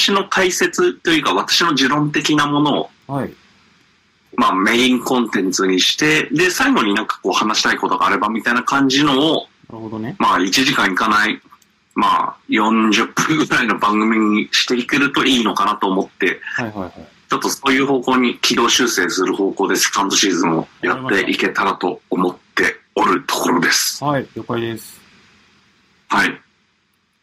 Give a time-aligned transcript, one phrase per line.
[0.00, 3.12] 私の解説というか私の持論的なものを、い。
[3.12, 3.34] はい。
[4.36, 10.16] まあ、メインコンテンツにして、で、最後になんかこう話したいことがあればみたいな感じのを、なるほどね。
[10.18, 11.38] まあ、1時間いかない、
[11.94, 16.92] まあ、40分ぐらいの番組にしていけるといいのかなと思って、はいはいはい。
[17.28, 24.02] ちょっとそういう方向に軌道修正する方向でセカンドシーズンをやっていけたらと思っておるところです。
[24.02, 24.26] はい。
[24.34, 24.98] 了解です。
[26.08, 26.40] はい。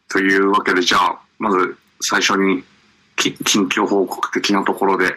[0.08, 2.67] というわけで、じゃあ、まず最初にき
[3.18, 5.14] 近況報告的なところで、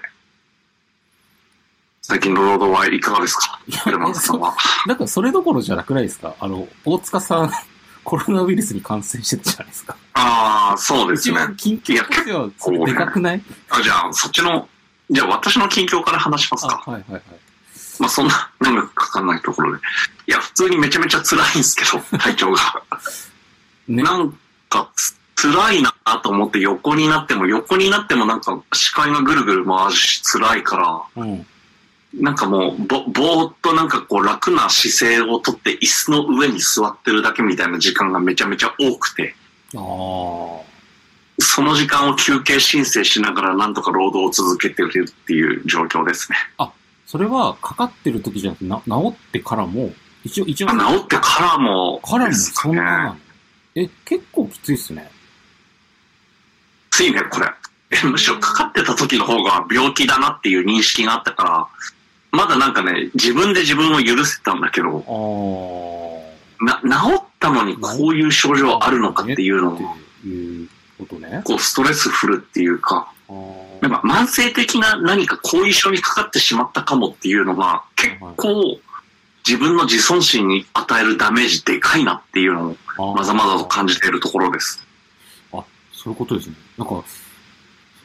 [2.01, 3.59] 最近のロードはいかがですか？
[3.67, 4.55] いやエルマンさんは。
[4.87, 6.35] なんかそれどころじゃなくないですか？
[6.39, 7.51] あの、大塚さん、
[8.03, 9.95] コロナウイルスに感染してたじゃないですか。
[10.13, 11.35] ああ、そうですね。
[11.35, 13.41] 一番緊急としては、それでかくない？
[13.69, 14.67] あじゃあ、そっちの、
[15.09, 16.91] じゃあ私の近況から話しますあ、か。
[16.91, 17.23] はいはいはい。
[17.99, 19.81] まあそんな長くかかんないところで。
[20.27, 22.59] いや、普通にめちゃめちゃ辛いんですけど、体調が。
[23.87, 24.01] ね。
[24.01, 24.35] なん
[24.69, 25.91] かつ辛いな
[26.21, 30.77] と思って横になっても、横になってもなんか視界がぐるぐる回るし辛いか
[31.15, 31.45] ら、うん。
[32.13, 39.33] なんかもうぼ、ぼーっとなんかこう楽な姿勢をとって椅子の上に座ってるだけみたいな時間がめちゃめちゃ多くて、
[39.75, 40.71] ああ。
[41.39, 46.37] その時間を休憩申請しながらなんとか労働を続けてるっていう状況ですね。
[47.07, 49.91] それは、かかってる時じゃなくて、な治ってからも、
[50.23, 53.17] 一応、一応、あ治ってからもからもそんな
[53.75, 55.09] え、結構きついっすね。
[56.91, 57.47] ついね、これ。
[57.91, 61.67] えむしろかかってた時の方が病気だなっていう認識があったから、
[62.31, 65.03] まだなんかね、自分で自分を許せたんだけど。
[66.61, 71.41] な、治ったのにこういう症状あるのかっていうのっも、ていうことね。
[71.43, 78.79] こうストレスフルっていうか、慢性的な何か後遺症にかかってしまったかもっていうのが結構
[79.47, 84.85] 自分の自尊心に与えるダメージでかいなっていうのをまざまざと感じているところです。
[86.01, 86.55] あ、そういうことですね。
[86.77, 87.03] なんか、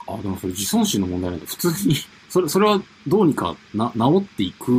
[0.08, 1.96] あ、でもそれ自尊心の問題なんで、普通に、
[2.28, 4.70] それ、それはどうにかな、治っていく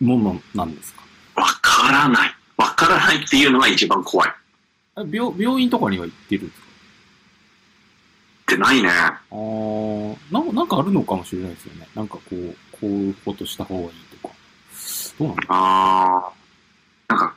[0.00, 1.02] ものなんですか？
[1.34, 2.34] わからない。
[2.56, 4.30] わからないっていうのが一番怖い。
[4.30, 4.32] っ
[4.94, 6.66] あ病、病院とかには行ってるんですか？
[8.46, 8.88] てないね。
[8.90, 11.88] あーなんなんかあるのかもしれないですよね。
[11.94, 13.90] なんかこう、こういうことした方がいい
[14.22, 14.34] とか。
[15.18, 16.32] どうなんだああ。
[17.08, 17.34] なんか、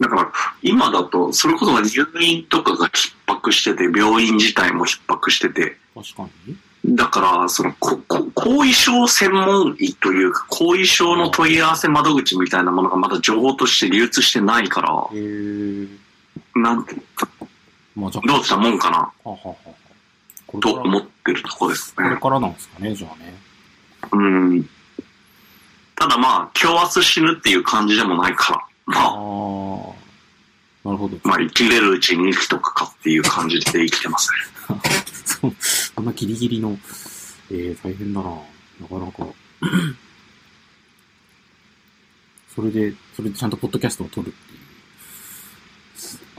[0.00, 0.32] だから
[0.62, 6.56] 今だとそれこそ入院とかが逼迫してて、病院自体も逼迫してて、確かに。
[6.86, 14.90] だから、その、ここ後遺症専門医というか、後遺症の問い合わせ窓口みたいなものがまだ情報として流通してないから。
[16.56, 16.94] なんて
[17.96, 19.12] まあどうしたもんかな、
[20.60, 22.04] と思ってるとこですね。
[22.04, 23.34] これからなんですかね、じゃあね。
[24.12, 24.68] うん。
[25.96, 29.94] ただまあ、今日明日死ぬっていう感じでもないから、まあ、ー。
[30.84, 31.18] なるほど。
[31.24, 34.38] まあ、生きれるうちに生きとくかっていう感じで生きてますね。
[35.24, 36.78] そう、そんなギリギリの、
[37.50, 38.30] えー、大変だな。
[38.80, 39.26] なかなか。
[42.54, 44.36] それで、それでちゃんとポッドキャストを撮るって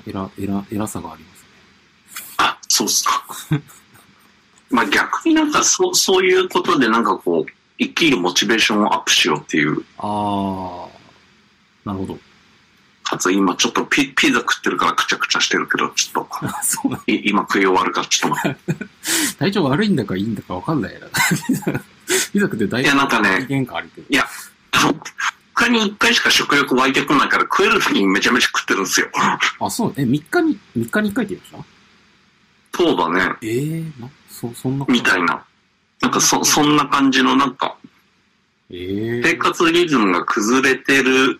[0.09, 1.47] いう、えら、えら、偉さがありますね。
[2.37, 3.25] あ、そうっすか。
[4.69, 10.87] まあ逆になんかそう、そういうことでなんかこう、生きるモチベーションをアップしようっていう、あー、
[11.85, 12.19] なるほど。
[13.05, 16.29] かつ今ちょっとピピザ食ってるからくちゃくちゃしてるけど、ちょっと、
[16.63, 18.85] そう今食い終わるからちょっと待って。
[19.37, 21.07] 体調悪いんだかいいんだかわかんないやな。
[22.33, 23.45] ピザ食って大いやなんかね。
[23.47, 24.27] いや、
[25.53, 29.09] 他に1回しか食欲湧いてこないから食える時にめちゃめちゃ食ってるんですよ。
[29.59, 31.65] あ、そう、え、3日に、3日に1回って言いまし
[32.73, 33.35] たそうだね。
[33.43, 35.43] ええー、な、そ、そんなみたいな。
[36.01, 37.77] なんかそ、そんな感じのなんか、
[38.71, 39.23] ええー。
[39.23, 41.39] 生活リズムが崩れてる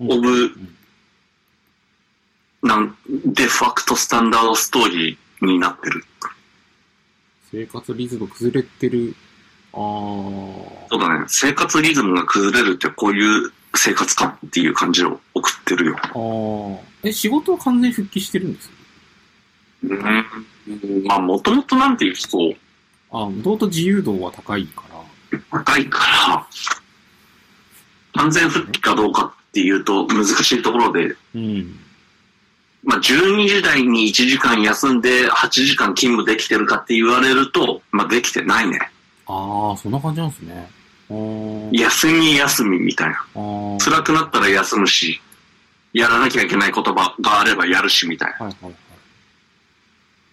[0.00, 0.74] うんオブうん
[2.64, 2.96] なん、
[3.26, 6.04] デファクトスタンダードストーリーになってる。
[7.52, 9.14] 生活リズム崩れてる
[9.72, 11.24] そうだね。
[11.28, 15.96] 生活リズムが崩れるってこういう生活かっていう感じを送ってるよ。
[15.96, 16.84] ああ。
[17.02, 18.74] え、仕事は完全に復帰してるんですか？
[19.84, 21.04] うん。
[21.04, 22.54] まあ、もともとなんていうと、
[23.10, 25.38] ああ、もともと自由度は高いから。
[25.50, 26.46] 高いか
[28.14, 31.78] ら、完全復帰かどうかっていうと難しいところで、うん。
[32.84, 38.78] まあ、12時台に1時間休んで8時間勤務できてるかって言われると、まあ、できてないね。
[39.26, 40.68] ああ、そんな感じなんですね。
[41.72, 43.26] 休み休みみたいな。
[43.78, 45.20] 辛くなったら休むし、
[45.92, 48.46] やらなきゃいけない言葉があればやるしみたいな。
[48.46, 48.74] はいはいはい。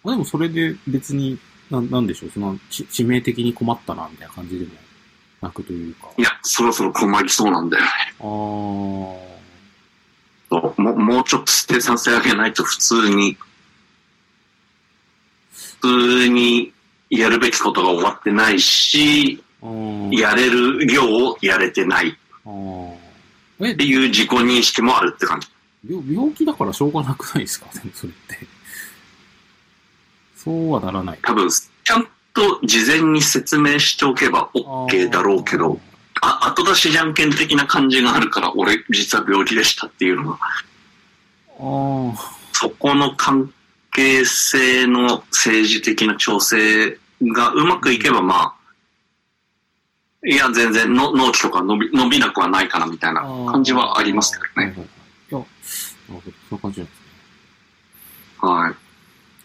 [0.03, 1.37] あでもそれで別に、
[1.69, 4.71] なんなんでしょう、その、ち致命的に困ったな、みたいな感じでも
[5.41, 6.09] なくというか。
[6.17, 7.89] いや、そろそろ困りそうなんだよね。
[8.19, 9.40] あー。
[10.51, 13.37] そうももうちょっと生産性上げないと普通に、
[15.81, 16.73] 普通に
[17.09, 19.43] やるべきことが終わってないし。
[20.11, 22.13] やれる量をやれてないっ
[23.75, 25.47] て、いう自己認識もあるって感じ。
[25.87, 28.47] 病病気だからしょうがなくないですかでもそれって。
[30.35, 31.19] そうはならない。
[31.21, 35.79] 多分、ちゃんと事前に説明しておけば OK だろうけど、
[36.21, 40.39] あ後出しじゃんけん的な感じがあるから、俺実は病気でしたっていうのが。
[42.53, 43.51] そこの関
[43.91, 48.53] 係性の政治的な調整がうまくいけば、まあ、
[50.23, 53.21] いや、全然の納期とか伸び伸びなくはないかなみたいな
[53.51, 54.67] 感じはありますけどね。
[54.67, 54.87] なる
[55.31, 55.47] ほど。
[56.11, 58.49] そういう感じなんですね。
[58.49, 58.71] はい。
[58.71, 58.75] っ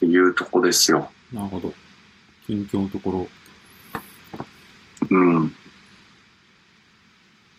[0.01, 1.11] ていうとこですよ。
[1.33, 1.73] なるほど。
[2.47, 3.29] 近況のところ。
[5.11, 5.55] うん。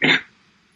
[0.01, 0.19] え、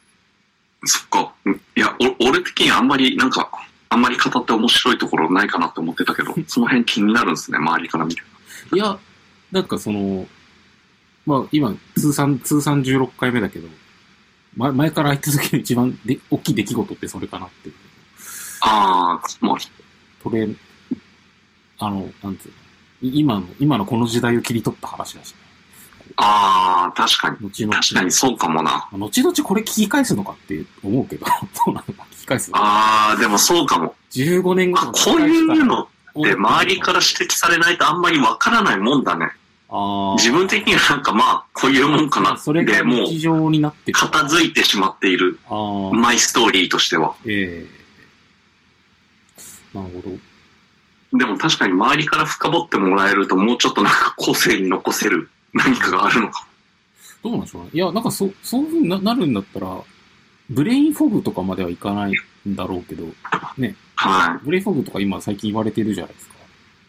[0.85, 1.33] そっか。
[1.49, 3.49] んいや、お俺的にあんまり、なんか、
[3.89, 8.21] あんまり語って面白いところないかなって思ってたけど、 その辺気になるんですね、周りから見て。
[8.73, 8.97] いや、
[9.51, 10.27] なんかその、
[11.25, 13.67] まあ今、通算、通算16回目だけど、
[14.55, 17.75] ま、前から言った時の一番で大きい出来事ってそれかなっていう。
[18.61, 19.57] ああ、もう、
[20.23, 20.57] トレン、
[21.79, 22.53] あの、なんていう
[23.05, 25.37] の、い今の、今のこの時代を切り取った話だし、ね、
[26.17, 27.37] ああ、確かに。
[27.49, 27.75] 後々。
[27.75, 28.87] 確かにそうかもな。
[28.91, 31.25] 後々これ聞き返すのかって思うけど、
[31.65, 33.95] どうなのか聞き返すのああ、でもそうかも。
[34.11, 35.87] 15年後あとかこういうのっ
[36.23, 36.85] て周りら。
[36.85, 39.31] から指摘されないとあんまりわからないもんだね。
[39.69, 45.39] あー自分的にはなんかまあ、こういうもんかなそれがで、もう日常になってる片付いてしまっている、
[45.93, 47.15] マイストーリーとしては。
[47.25, 47.81] ええ
[49.73, 51.17] なるほど。
[51.17, 56.47] でも確かに周りから深掘ってもらえるともうちょっとなんか後世に残せる何かがあるのか。
[57.23, 57.69] どうなんでしょうね。
[57.73, 59.77] いや、なんかそ、そういう風にななるんだったら、
[60.49, 62.13] ブレインフォグとかまではいかない
[62.47, 64.45] んだろうけど、はい。
[64.45, 66.35] ブレインフォグとか今最近言われてるじゃないですか。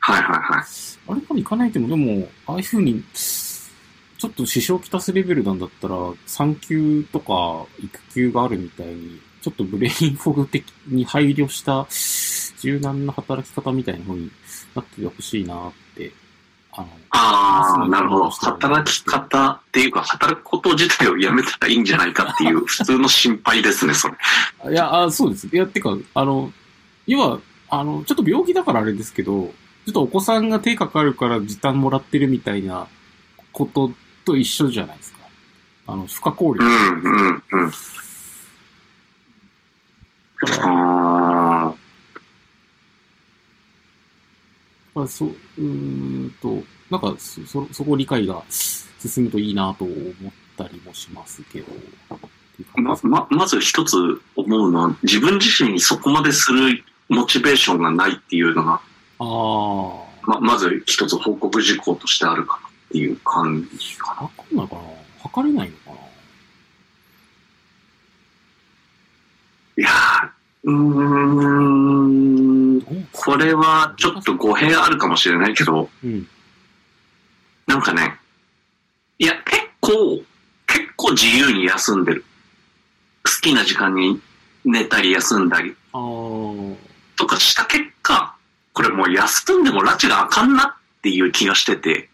[0.00, 0.64] はいはいはい。
[1.08, 11.86] あれまでいかないけど、でも、ああいう風に、ちょっと支障をきたすレベルなんだったら、産休とか育休があるみたいに、ちょっとブレインフォグ的に配慮した
[12.60, 14.30] 柔軟な働き方みたいな風に
[14.74, 15.91] なっててほしいなって、
[16.72, 18.30] あの、ああ、なるほど。
[18.30, 24.72] 働き方っていうか、働くこと自体をやめたらいいんじゃないかっていう 普通の心配ですね、それ。
[24.72, 25.46] いや、あそうです。
[25.46, 26.52] いや、てか、あの、
[27.06, 27.38] 今、
[27.68, 29.52] あの、ちょっと病気だからあれですけど、
[29.84, 32.86] ちょっとお子さんが手かかるから時短もらってるみたいな
[33.52, 33.92] こと
[34.24, 35.18] と一緒じゃないですか。
[35.88, 36.64] あの、不可抗力。
[36.64, 37.72] うん、うん、うん。
[40.60, 41.74] あ
[45.02, 45.26] まあ、そ
[45.58, 49.96] う、んと、なんか、そ、そ、そこ理解が進むといいなと思っ
[50.56, 51.66] たりもしますけど。
[52.76, 53.96] まま、まず一つ
[54.36, 58.80] 思うのは、自分自身にそこまでするモチベーションがないっていうのが、あ
[59.18, 64.56] あ、ま、まず一つ報告事項としてあるかなっていう感じかな。
[64.56, 64.82] んないかな
[65.24, 65.76] 測れないの
[73.52, 76.26] れはちょっと語弊あるかもしれないけど、うん。
[77.66, 78.14] なんかね、
[79.18, 80.22] いや、結構、
[80.66, 82.24] 結構自由に休んでる。
[83.24, 84.20] 好きな時間に
[84.64, 88.34] 寝たり休んだりとかした結果、
[88.72, 92.08] これもう休んでも拉致があかんなっていう気がしてて、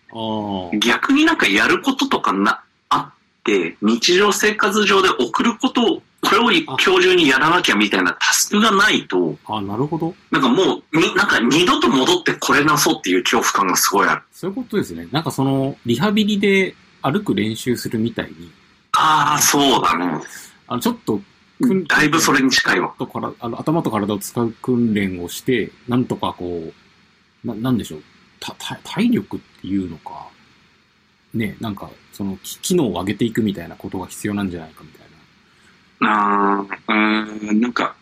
[0.78, 10.14] 逆になんかやることとかな、あって、日常生活上で送ることを、これを今日中にやらなきゃみたいなタスクがないと、あなるほど。
[10.30, 14.22] なんかもう、に、なんか二度と戻ってこれなそうっていう恐怖感がすごいある。
[14.32, 15.06] そういうことですね。
[15.12, 18.50] なんかその、リハビリで歩く練習するみたいに、
[18.92, 20.20] ああ、そうだね。
[20.66, 21.20] あの、ちょっと、
[21.60, 22.94] 訓だいぶそれに近いわ。
[22.98, 26.72] とからあの頭と体を使う訓練をして、なんとかこ
[27.44, 28.02] う、ななんでしょう、
[28.40, 30.28] たた体力っていうのか、
[31.34, 35.07] ね、なんか、その、き機能を上げていくみたいなことが必要なんじゃないかみたい
[36.00, 37.94] あーうーん、なんか、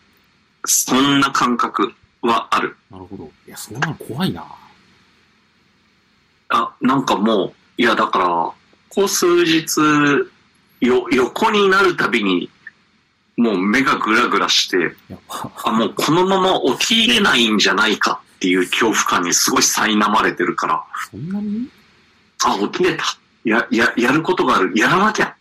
[0.65, 2.75] そんな感覚はある。
[2.91, 2.97] な。
[2.97, 3.31] なるほど。
[3.47, 4.45] いや、そうなの怖いな。
[6.49, 8.55] あ、なんかもう、いや、だから、こ
[8.89, 9.79] こ数日、
[10.79, 12.49] よ、横になるたびに、
[13.35, 14.95] もう目がグラグラして、
[15.63, 21.69] あ、もうこのまま起きれないんじゃないかっていう恐怖感にすごい苛まれてるから、そんなに？
[22.43, 23.03] あ、起きれた。
[23.43, 24.71] や、や、やることがある。
[24.75, 25.35] やらなきゃっ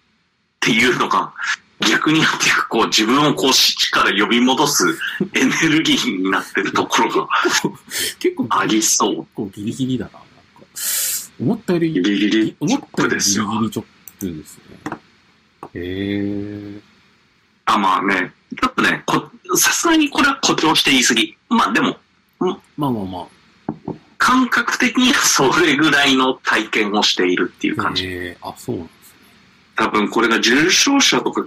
[0.60, 1.32] ていうのが、
[1.80, 4.98] 逆になんていうか、こう自分をこう死地から呼び戻す
[5.34, 7.28] エネルギーになってるところが
[8.18, 9.16] 結構、ありそう。
[9.16, 10.12] 結構ギリギリだな。
[10.12, 10.24] なんか、
[11.40, 13.84] 思ったより、ギリギリ思ったよりギリギリチョッ
[14.18, 14.64] プですね。
[15.74, 15.80] へ
[16.76, 16.80] え。
[17.66, 21.36] あ、まあね、ちょっとね、こさすがにこれは誇張して言い過ぎ。
[21.48, 21.98] まあでも、
[22.38, 22.48] ま
[22.88, 23.26] あまあま
[24.18, 27.84] 感覚的にはそれぐらいの体験をしているっていうあ。
[27.84, 28.06] 感じ。
[28.06, 28.38] へえ。
[28.40, 29.18] あ、そうなんですね。
[29.76, 31.46] 多分これが重症者とか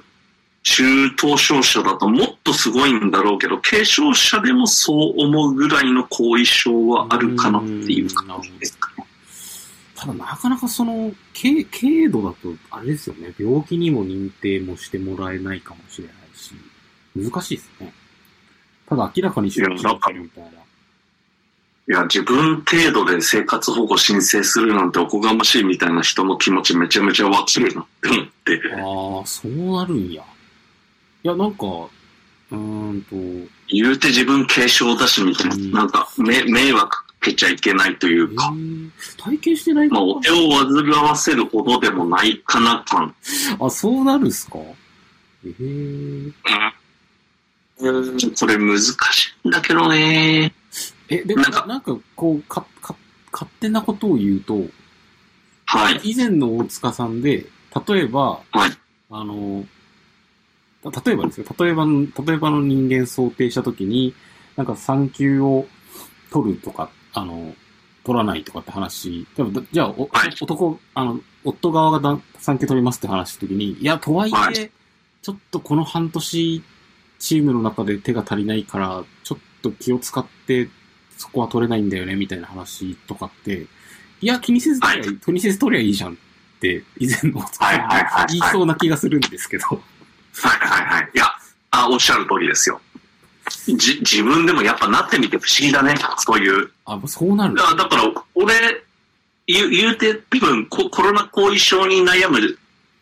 [0.63, 9.05] 中等症者だともっとすごいんだろうけど、軽症者でもそう思うぐらいの後遺症はあるかなっていう感じですかね。
[9.95, 13.33] ただなかなかその、軽、軽度だと、あれですよね。
[13.37, 16.53] 病気にも認定もしてもらえないかもしれないし、
[17.15, 17.93] 難しいですね。
[18.87, 20.49] ただ明らかにしいやなんかるみたいな。
[20.51, 28.61] いや、自分程度で生活保護申請するなんておこがましいみたいな人の気持ちめちゃめちゃわかるなって思って。
[28.75, 30.23] ああ、そうなるんや。
[31.23, 33.15] いや、なんか、うーんと、
[33.67, 43.13] 言うて自分軽症だしみたいな、うんなんかめ迷惑かけちゃいけないといえうか、ー、体験してないまあお手を煩わせるほどでもないかな感。
[43.59, 44.57] あ、そうなるんすか？
[45.45, 46.33] ええー。
[47.81, 48.95] うん、これ難し
[49.45, 50.53] いんだけどね。
[51.09, 52.95] え、でも、なんかなんか、こう、か、か、
[53.31, 54.65] 勝手なことを言うと、
[55.65, 56.01] はい。
[56.03, 57.45] 以前の大塚さんで、
[57.88, 58.77] 例えば、はい。
[59.11, 59.78] あの、た
[60.91, 64.13] 例えばですよ、例えばの、例えばの人間想定したときに、
[64.55, 65.67] なんか産休を
[66.31, 67.53] 取るとか、あの、
[68.03, 70.36] 取らないとかって話、でもだじゃあ、おはい。
[70.41, 74.72] 男、あの、夫側がだ産休取りますって話したときに、いや、とはいえ、はい。
[75.22, 76.63] ちょっとこの半年、
[77.19, 80.69] チームの中で手が足りないから、ちょっと気を使って、
[81.17, 83.67] そこは取れないんだよね、みたいな話とかって、
[84.22, 86.15] いや、気にせず取りゃいい、は気にせず取りゃいいじゃんっ
[86.60, 87.41] て、以前の
[88.27, 89.81] 言いそうな気がするんですけど。
[90.41, 91.10] はいはいはい。
[91.13, 91.25] いや、
[91.72, 92.81] あ、おっしゃる通りですよ。
[93.67, 95.96] じ、自分でもやっぱなってみて不思議だね。
[96.17, 96.72] そういう。
[96.86, 97.55] あ、そうなる。
[97.55, 98.03] だだから、
[98.36, 98.53] 俺、
[99.48, 102.58] 言う言うて、多分ココロナ後遺症に悩む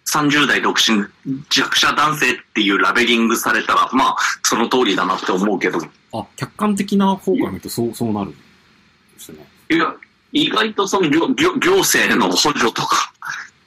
[0.08, 1.06] 30代独身
[1.50, 5.80] 弱者男性っていうラベリングされたら、まあ、その通りだなって思うけど、
[6.14, 8.38] あ、客観的な方から見るとそう、そうなるんで
[9.20, 9.46] すね。
[9.70, 9.94] いや、
[10.32, 13.12] 意外とその行行行政の補助とか、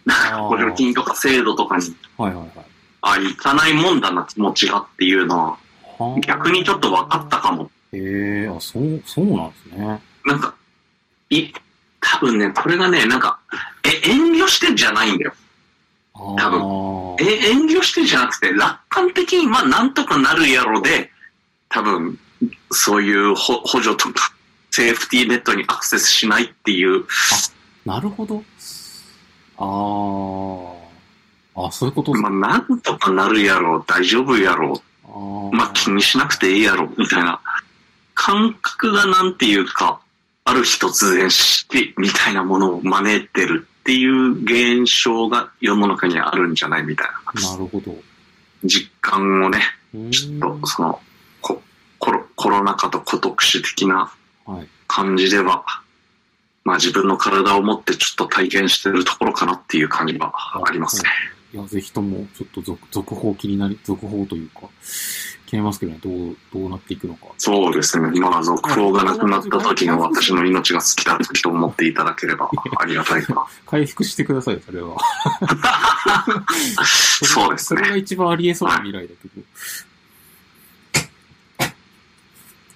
[0.49, 2.70] 補助金とか制度とかに、はいはいはい。
[3.03, 5.59] あ、いかないもんだな気持ちがっていうのは、
[5.99, 7.71] はあ逆にちょっと分かったかも。
[7.93, 10.03] へえあ、そう、そうなんですね。
[10.25, 10.55] なんか、
[11.31, 11.49] い、
[12.01, 13.39] 多分ね、これがね、なんか、
[13.85, 15.33] え、遠慮してんじゃないんだよ。
[16.15, 17.23] あ多あ。
[17.23, 21.11] え、遠慮してんじゃなくて、楽観的に、まあ、なんとかなるやろで、
[21.69, 22.19] 多分、
[22.71, 24.33] そういう補補助とか、
[24.71, 27.05] セーフティーネットにアクセスしないっていう、
[27.85, 28.43] なるほど。
[29.57, 30.80] ああ。
[31.55, 35.55] あ、そういうことまあ、なんとかなるやろ、大丈夫やろ、あー。
[35.55, 37.41] まあ、気にしなくていいやろ、みたいな、
[38.15, 40.01] 感覚がなんていうか、
[40.45, 47.51] ある日突然して、みたいなものを招いてるっていう現象が世の中にあるんじゃないみたいな。
[47.51, 47.97] なるほど。
[48.65, 49.61] 実感をね、
[50.11, 51.01] ちょっとその
[51.41, 51.63] コ
[51.99, 54.13] コロコロナ禍と孤独死的な
[54.47, 54.69] はい。
[54.87, 55.65] 感じでは、
[56.65, 60.33] まあ自分の体を持ってちょっと体験してるところかなっていう感じは
[60.67, 61.09] ありますね。
[61.09, 64.61] いや、ぜひとも、ちょっと続続報気になり、続報というか、
[65.47, 67.27] 気になりますけどね、どう、どうなっていくのか。
[67.39, 68.21] そうですね。
[68.21, 73.45] まあ続報がなくなった時の私の命が尽きた時と思っていただければありがたいかな。
[73.67, 74.97] 回復してください、それは。
[76.87, 77.99] そうですそれがね。
[77.99, 79.43] 一番ありえそうな未来だけど。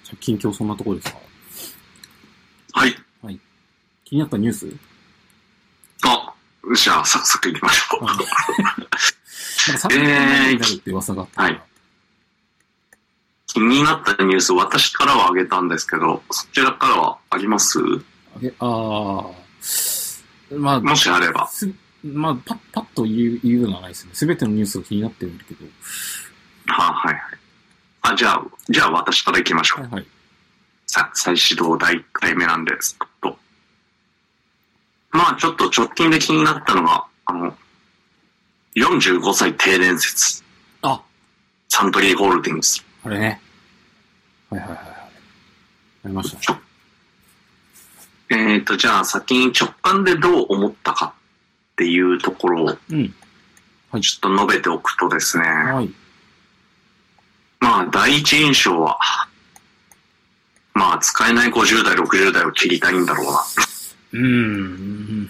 [0.03, 1.17] じゃあ、近況そんなところですか？
[2.73, 2.95] はい。
[4.03, 4.67] 気になったニュース？
[6.03, 6.34] あ、
[6.73, 8.05] じゃあ早速行きましょう。
[8.07, 8.23] なんか
[9.67, 11.61] 3年前になるって噂があったから、はい
[13.47, 17.79] 気になったニュース、私からはあげたんですけど、そちらからはあります？
[18.41, 18.65] えあ
[19.23, 21.47] あ、まあ、もしあれば。
[21.47, 21.71] す
[22.03, 24.11] まあ、パッ、パッと言う、言うのはないですね。
[24.13, 25.65] すべてのニュースが気になってるんだけど。
[26.67, 27.23] ははいはい。
[28.01, 29.81] あ、じゃあ、じゃあ私から行きましょう。
[29.83, 30.07] はいはい。
[30.87, 32.97] さ再始動第1回目なんです。
[33.21, 33.39] と
[35.15, 37.55] まあちょっと直近で気になったのが、あの、
[38.75, 40.43] 45歳定年説。
[40.81, 41.01] あ、
[41.69, 42.83] サントリーホールディングス。
[43.03, 43.41] あれね。
[44.49, 44.87] はいはいはいはい。
[46.05, 46.59] ありましたね。
[48.29, 51.13] えっ、と、じゃあ先に直感でどう思ったか
[51.73, 53.13] っていうところをうん。
[54.01, 55.89] ちょっと述べておくとですね、はい。
[57.61, 58.99] まあ第一印象は、
[60.73, 63.41] まあ使えない50代、60代を切りたいんだろうな。
[64.15, 65.29] うん。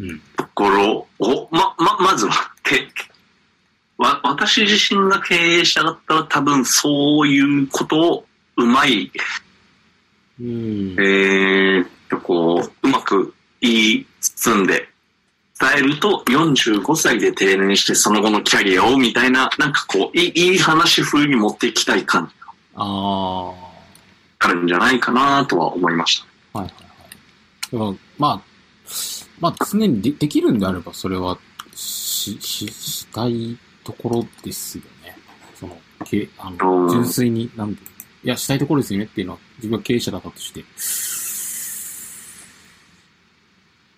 [0.00, 0.20] うん。
[0.36, 2.88] ところを、ま、ま、まずは、け、
[3.98, 8.24] わ、私自身が経営者だったら多分そういうことを
[8.56, 9.10] うまい、
[10.40, 10.92] うん。
[10.98, 14.66] えーと、こう、うまく言い包ん。
[14.66, 14.88] で
[15.60, 19.72] 伝えると45歳で定年してその後のキャリアをみたいな、なん。
[19.72, 22.38] かこう、いいい話風に持っていきたい感じ。
[22.38, 22.48] が
[24.38, 24.68] あるん。
[24.68, 26.27] じゃないかなとは思いました。
[26.54, 26.72] いはいはい。
[27.72, 28.42] だからまあ、
[29.40, 31.38] まあ常にでできるんであればそれは
[31.74, 35.16] し、し、したいところですよね。
[35.54, 37.80] その、けあの、うん純粋に、なんで、
[38.24, 40.60] いや、したいところですよねっていうのは自分が経営者だったとして。
[40.60, 40.64] い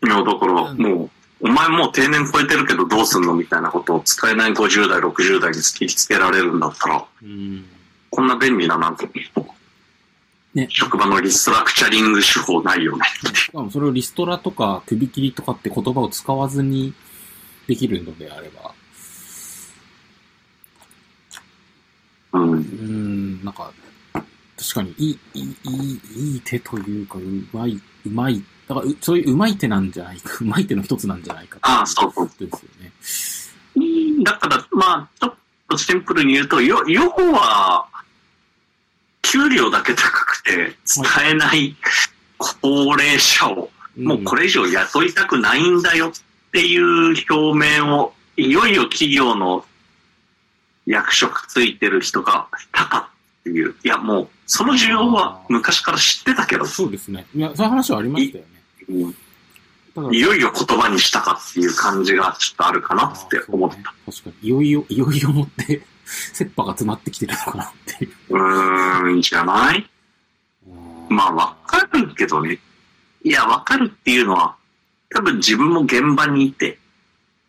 [0.08, 1.10] や、だからもう、
[1.42, 7.64] お前もう定年超えてるけどどうすんのみたいなことを使えない50代、60代に突きつけられるんだったら、うん。
[8.10, 9.06] こんな便利ななんか、
[10.54, 10.66] ね。
[10.70, 13.04] 職場のリストラクチャリング手法ないよね。
[13.34, 16.94] しかもそれをリストラとか首切りとかって言葉を使わずに
[17.66, 18.74] できるのであれば、
[22.32, 22.56] うんう。
[22.56, 23.72] ん、なんか、
[24.12, 27.22] 確かにいい、いい、いい、いい手というか、う
[27.56, 28.42] まい、うまい。
[28.68, 32.92] だから、うそういううまい手なんじゃないか、 うまい手の一つなんじゃないかああそうそうですよね。
[34.24, 35.34] だから、まあ、ちょっ
[35.68, 37.86] とシンプルに言うと、よ、要は、
[39.30, 41.76] 給料だけ高くて使えない
[42.36, 46.12] 高齢者を、もうこれ、れ以上雇いたくないんだよっ
[46.50, 49.64] ていう表明を、いよいよ企業の
[50.86, 53.76] 役職ついてる人がしたかっていう。
[53.84, 57.24] いや、もう、その需要は昔から知ってたけど、そうですね。
[57.32, 58.50] いや、そういう話はありましたよね。
[58.88, 59.14] うん
[59.94, 63.76] だからいよいよ言葉にしたかっていう感じがちょっとあるかなって思った。
[63.76, 64.48] 確かに。
[64.48, 65.82] いよいよ、いよいよ持って、
[66.32, 68.12] 切羽が詰まってきてるのかなっていう。
[68.30, 69.88] うーん、じゃない？
[71.08, 72.58] まあ、わかるけどね。
[73.22, 74.56] いや、わかるっていうのは、
[75.10, 76.78] 多分自分も現場にいて、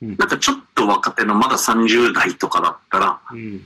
[0.01, 3.63] うんなんかちょっと若手のまだ30代とかだったら、うん。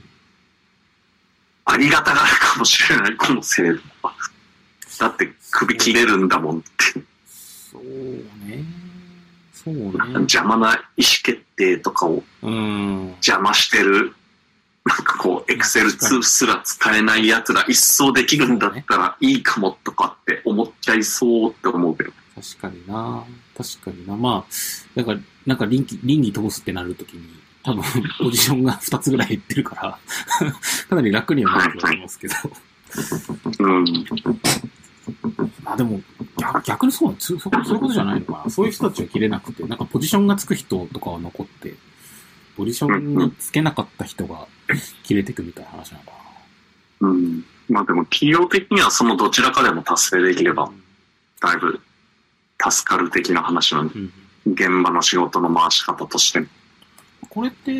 [1.64, 4.12] ありがたがるかもしれない、この制度は。
[4.98, 7.00] だって首切れるんだもんって。
[7.26, 7.82] そう
[8.46, 8.64] ね。
[9.52, 9.90] そうね。
[10.12, 10.82] 邪魔な意思
[11.22, 13.08] 決定とかをうん。
[13.16, 14.14] 邪魔してる、
[14.86, 22.12] なんかこう、エクセル2すら使えない奴ら一掃できるんだったらいいかもとかって思っちゃいそうって思うけど。
[22.36, 23.24] 確かにな。
[23.56, 24.16] 確かにな。
[24.16, 24.52] まあ、
[24.94, 27.22] だから、なんか臨機、臨機通すってなるときに、
[27.64, 27.82] 多分、
[28.18, 29.98] ポジションが2つぐらい減ってるから、
[30.88, 32.34] かなり楽にはなると思いますけど。
[33.58, 33.84] うん。
[35.64, 36.00] まあでも、
[36.38, 38.50] 逆逆にそうなんそそそういうことじゃないのかな。
[38.50, 41.74] そういう人たちは切れなくて、なんかポジションがつく人とかは残って、
[42.56, 44.46] ポジションにつけなかった人が
[45.02, 46.12] 切れてくみたいな話なのか
[47.00, 47.44] うん。
[47.68, 51.80] まあでも企業的にはそのどちらかでも達成できればな。、だいぶ
[52.70, 54.12] 助かる的な話なんで、うん
[54.46, 56.46] 現場の仕事の回し方としても。
[57.28, 57.72] これって、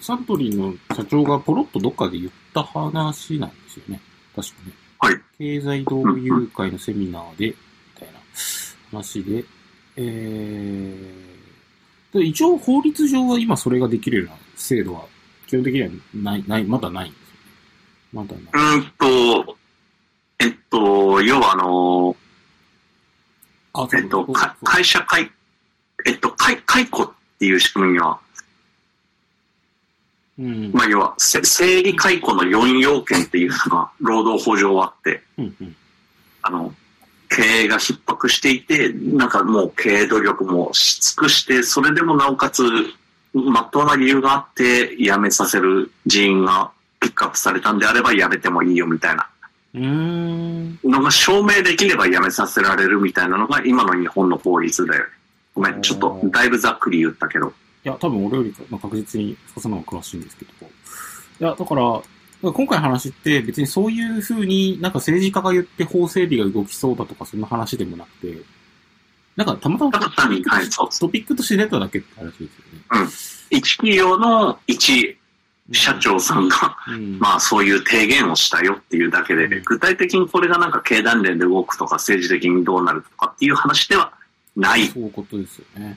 [0.00, 4.00] サントリーの社長がポロッとどっかで言った話なんですよね。
[4.36, 4.72] 確かね。
[5.00, 5.20] はい。
[5.38, 7.54] 経済同友会のセミナーで、み
[7.98, 8.20] たいな
[8.92, 9.44] 話で、
[9.96, 11.33] えー、で
[12.22, 15.06] 一応法律上は今それができるような制度は
[15.46, 18.24] 基本的にはない、ない、まだないんですよね。
[18.24, 18.78] まだない。
[18.78, 19.56] うーんと、
[20.38, 22.16] えっと、要はあの、
[23.72, 24.26] あ、えっと、
[24.62, 25.30] 会社解、
[26.06, 28.20] えっと、解、解雇っていう仕組みには、
[30.38, 30.72] うん。
[30.72, 35.76] まあ要は、せ生理解雇の4要件っていうのが労働法上あって、うんうん。
[36.42, 36.74] あの、
[37.28, 42.62] 経営が逼迫していて、なんかもう経営努力もし尽くして、それでもなおかつ、
[43.32, 49.28] まっとうな理由があって、辞めさせる人員がピックアップされたんであれば辞めてもいいよみたいな
[49.74, 50.78] うーん。
[50.84, 55.10] のが証明できれば辞めさせられるみたいなのが今の日本の法律だよね。
[55.54, 57.48] ごめん、ちょっとだいぶざっくり言ったけど。
[57.48, 60.66] いや、多分俺よりか、まあ、確実に深さの方が詳しいんですけど。
[60.66, 62.02] いや、だから
[62.52, 68.42] 今回の話って別にそういう風になんか政治家が言って法整備が動きそうだとかそんな話でもなくて、
[69.36, 73.08] なんかたまたまトピックとして出ただけって話ですよね。
[73.50, 75.16] 一企業の一
[75.72, 77.18] 社長さんが、うん。
[77.18, 84.12] まあそういう提言をしたよっていうだけで、うん具体的にこれがなんか経団連で動くとか政治的にどうなるとかっていう話では
[84.56, 84.86] ない。
[84.88, 85.96] そういうことですよね。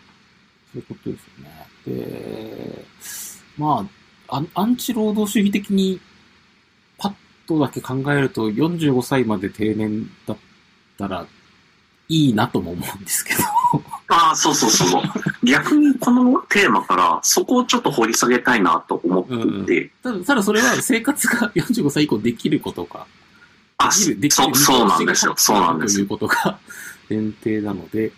[0.73, 1.67] そういうことですよね。
[1.85, 2.85] で、
[3.57, 3.85] ま
[4.29, 5.99] あ、アンチ労働主義的に、
[7.47, 10.37] パッとだけ考えると、45歳まで定年だっ
[10.97, 11.25] たら、
[12.09, 13.39] いいなとも思うんですけど。
[14.09, 15.01] ああ、そうそうそう。
[15.43, 23.05] 逆にこのテーマから、そこをちょっと掘り下げたいなと思っていて、ただ、ただそれは生活が45歳以降できることが、
[23.77, 25.33] あ、できる、できるそう、そうなんですよ。
[25.37, 26.19] そうなんですよという。
[26.19, 26.59] ことが
[27.09, 28.13] 前提なので、だ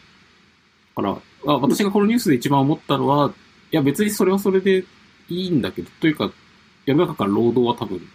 [0.95, 3.33] から、あ私がこのニュースで一番思ったのは、
[3.71, 4.83] いや別にそれはそれで
[5.29, 6.31] いいんだけど、というか、
[6.85, 8.07] 世の中から労働は多分、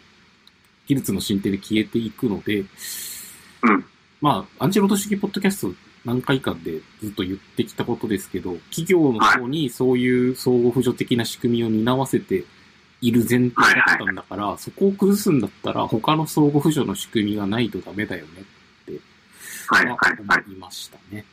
[0.87, 3.85] 技術の進展で消えていくので、うん。
[4.21, 12.45] まあ、アンチ労働主義ポッドキャスト何回かでずっと言ってきたことですけど、企業の方にそういう相互扶助的な仕組みを担わせて
[13.01, 18.45] いる前提だったんだから、そこを崩すんだったら他の相互扶助の仕組みがないとダメだよね
[19.67, 19.97] はい、は。
[20.21, 21.17] 思いましたね。
[21.17, 21.25] はい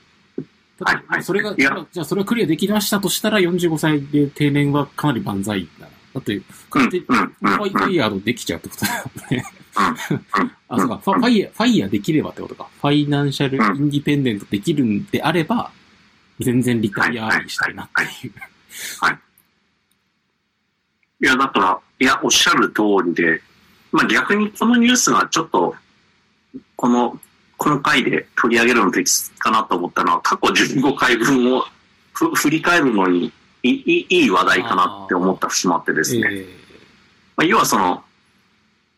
[0.83, 5.90] ただ、それが、じゃあそれはクリアできましたとしたら45歳で定年はかなり万歳だな。
[6.13, 9.45] だって、ファイファイヤードできちゃうってことだよね。
[9.77, 10.51] うん。
[10.67, 12.67] あ、そうか、ファファイヤー、ファイヤーできればってことか。
[12.81, 15.71] financial independent できるんであれば、
[16.39, 18.33] 全然 retire early したいなっていう。
[21.21, 21.25] い。
[21.25, 23.41] や、だから、いや、おっしゃる通りで、
[23.91, 25.75] まあ逆にこのニュースがちょっと、
[26.75, 27.19] この、
[27.57, 31.63] この回で取り上げるの適切かなと思ったのは、過去15回分を
[32.13, 33.31] ふ振り返るのに
[33.63, 36.27] いいいい話題かなって思った節もあってですね。
[36.31, 36.45] え
[37.37, 38.03] まあ、要はその、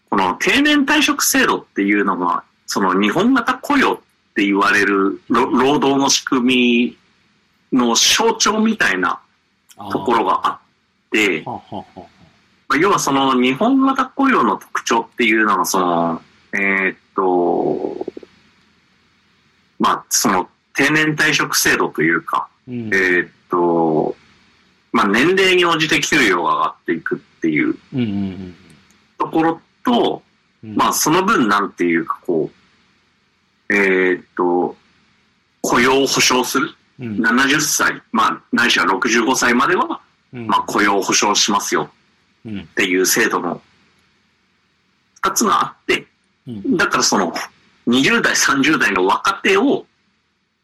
[0.10, 3.98] この定年退職制度っていうのが、その日本型雇用っ
[4.36, 6.96] て言われるろ労働の仕組
[7.72, 9.92] みの象徴みたいなー。
[9.92, 10.50] ところがあ
[11.08, 11.62] って、ま
[12.70, 16.22] あ要はその日本型雇用の特徴っていうのが、その、
[16.54, 18.06] えーっと、
[19.80, 22.88] まあ、その定年退職制度というか、うん。
[22.94, 24.16] えーっと、
[24.94, 27.76] まあ、年齢に応じて給料が上がっていくっていう
[29.18, 30.22] ところと、
[30.64, 30.76] うん。
[30.76, 32.50] まあ、その分なんていうか、こ
[33.70, 34.78] う、えーっと、
[35.62, 36.70] 雇用を保障する。
[37.00, 40.00] うん、70歳、まあ、ないしは65歳までは、
[40.32, 40.48] うん。
[40.48, 41.90] まあ、雇用を保障しますよ。
[42.46, 42.60] うん。
[42.62, 43.62] っていう制度の
[45.24, 46.06] 二つがあって、
[46.48, 46.78] うん。
[46.78, 47.34] だからその
[47.88, 49.88] 20代、30代の若手を、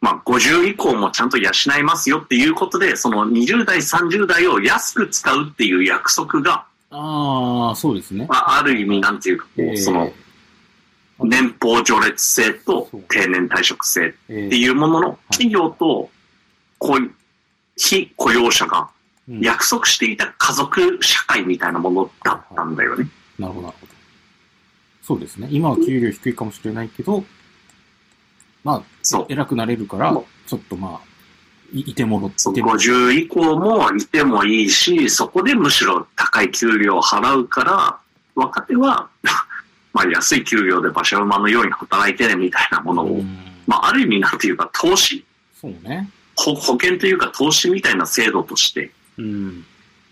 [0.01, 8.25] まあ50以降もちゃんと養いますよっていうことで、その20代、30代を安く使うっていう約束が、ああ、そうですね。
[8.27, 10.11] まあ、ある意味なんていうか、こう、えーその、
[11.21, 16.09] 年俸序列制と定年退職制っえーていうものの企業と、
[16.77, 17.11] こう
[17.75, 18.89] 非雇用者が
[19.27, 23.07] うん約束していた家族社会みたいなものだったんだよね。
[23.37, 23.93] なるほど、なるほど。
[25.03, 25.47] そうですね。
[25.51, 27.23] 今は給料低いかもしれないけど、
[28.77, 29.21] まそう。
[29.23, 31.09] あ、偉くなれるからも、ちょっとまあ、
[31.71, 37.99] いいてもろっても50以降もいてもいいし、そこでむしろ高い給料を払うから、
[38.35, 39.09] 若手は、
[39.93, 43.37] まあ安い給料で馬車馬のように働いてねみたいなものを、うん。
[43.67, 45.23] まあある意味なんていうか投資、
[45.59, 46.09] そうね。
[46.35, 49.65] 保保険というか投資みたいな制度として、うん。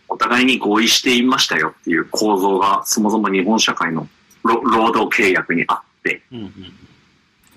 [0.10, 4.08] お互いに合意していましたよっていう構造がそもそも日本社会の
[4.44, 6.54] 労労働契約にあって、うんうん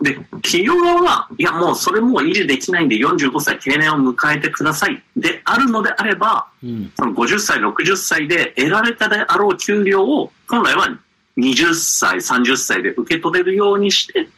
[0.03, 6.93] で、企業側は、いやもうそれもう維持できないんで45歳定年を迎えてくださいであるのであれば、うん。
[6.97, 10.89] その50歳、60歳で得られたであろう給料を本来は
[11.37, 14.29] 20歳、30歳で受け取れるようにして、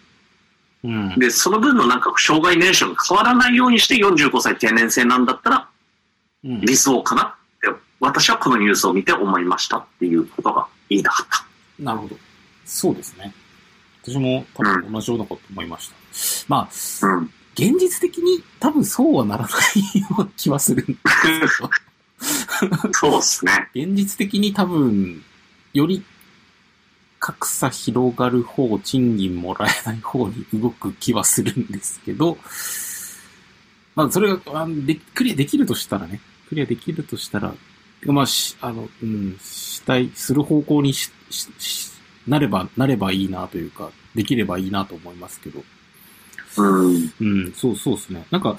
[0.84, 1.18] うん。
[1.18, 5.68] で、その分のなんか障害年収が変わらないようにして45歳定年制なんだったら
[6.44, 7.68] うん理想かなって、
[8.00, 11.82] 私はこのニュースを見て思いましたっていうことが言いたかった。
[11.82, 12.16] なるほど。
[12.64, 13.32] そうですね。
[14.02, 15.94] 私も多分同じようなこと思いました。
[16.48, 17.30] まあ、うん。
[17.54, 19.48] 現実的に多分そうはならな
[19.94, 22.92] いような気はするんですけど。
[22.92, 23.68] そうですね。
[23.74, 25.22] 現実的に多分、
[25.72, 26.04] より
[27.22, 32.36] 格差広がる方、賃金もらえない方に動く気はするんですけど、
[33.94, 37.54] まあ、それが、あで、クリアできるとしたらね、クリアできるとしたら、
[38.06, 41.91] まあ、し、あの、うん、したい、する方向にし、し、し
[42.26, 45.62] なれば、なればいいなというか、できればいいなと思いますけど、
[46.58, 47.12] うん。
[47.20, 48.24] うん、そうそうですね。
[48.30, 48.56] なんか、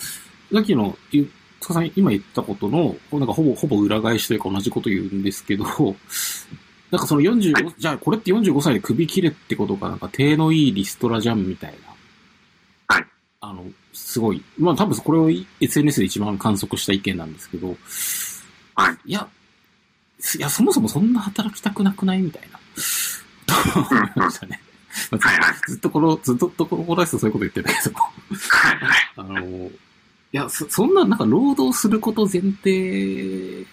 [0.52, 5.63] さっきの、ゆつかさん今言ったことの、なんかほぼ、ほぼ裏返しというか同じこと言うんですけど、
[6.91, 11.73] なんかその45、はじゃあこれって45歳で首切れってことがなんか手のいいリストラじゃんみたい
[12.88, 12.95] な。
[12.95, 13.08] はい。
[13.41, 14.43] あの、すごい。
[14.60, 17.76] まあ多分これを SNS で一番観測した意見なんですけど、
[18.76, 18.97] はい。
[19.06, 19.28] いや、
[20.38, 22.60] いや、そもそもそんな働きたくなくないみたいな。
[23.45, 24.62] と思いましたね。
[25.12, 27.95] まあずっとこの、ずっとこのコーナー室そういうこと言ってるけど。
[29.17, 29.71] あの、
[30.34, 33.65] や、そそんな、なんか、労働すること前提、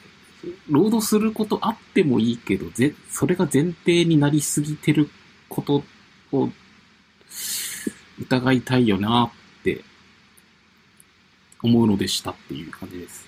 [0.69, 5.09] 労働することあってもいいけど、ぜ、それが前提になりすぎてる
[5.49, 5.83] こと
[6.33, 6.51] を
[8.21, 9.83] 疑いたいよなって
[11.63, 13.27] 思うのでしたっていう感じです。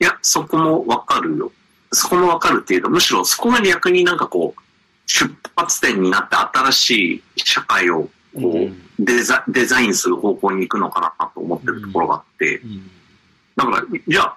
[0.00, 1.52] いや、そこもわかるよ。
[1.92, 4.60] そこもわかるっていうか、むしろそこが逆になんかこう、
[5.06, 12.90] 出発点になって新しい社会をこう、デザデザインする方向に行くのかなと思ってるところがあって、うん。
[13.56, 14.36] だから、じゃあ、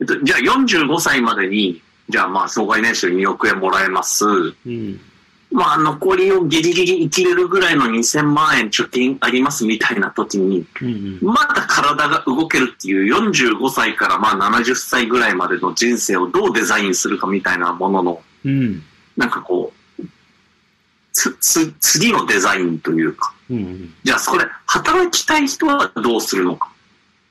[0.00, 4.24] えっと、じゃあ45歳までに、じゃあまあ、障害年収2億円もらえます。
[5.50, 5.58] うん。
[5.58, 11.18] まあ、残りをギリギリ生きれるぐらいの2000万円貯金ありますみたいな時に、うん。
[11.22, 18.82] まだ体が動けるっていう45歳からまあ70歳ぐらいまでの人生をどうデザインするかみたいなものの、うん。
[19.16, 20.04] なんかこう、
[21.12, 23.92] つ、つ、次のデザインというか、うん。
[24.04, 26.70] じゃあそれ、働きたい人はどうするのか？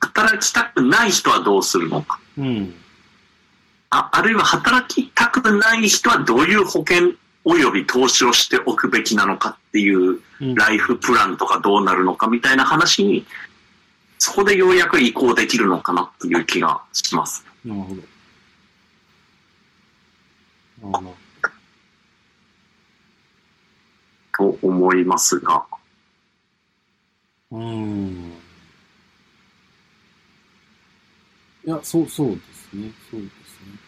[0.02, 2.20] 働きたくない人はどうするのか？
[2.38, 2.74] うん。
[3.90, 7.14] あ、あるいは働きたくない人はどういう保険
[7.46, 10.56] 及び投資をしておくべきなのかっていううん。
[10.56, 13.26] ライフプランとかどうなるのかみたいな話に、
[14.18, 17.46] そこでようやく移行できるのかなっていう気がします。
[17.66, 17.96] なるほ
[20.82, 20.98] ど。
[20.98, 21.16] あの、
[24.38, 25.66] と思いますが。
[27.52, 28.34] うん。
[31.66, 32.92] いや、そう、そうですね。
[33.12, 33.32] そうです
[33.66, 33.80] ね。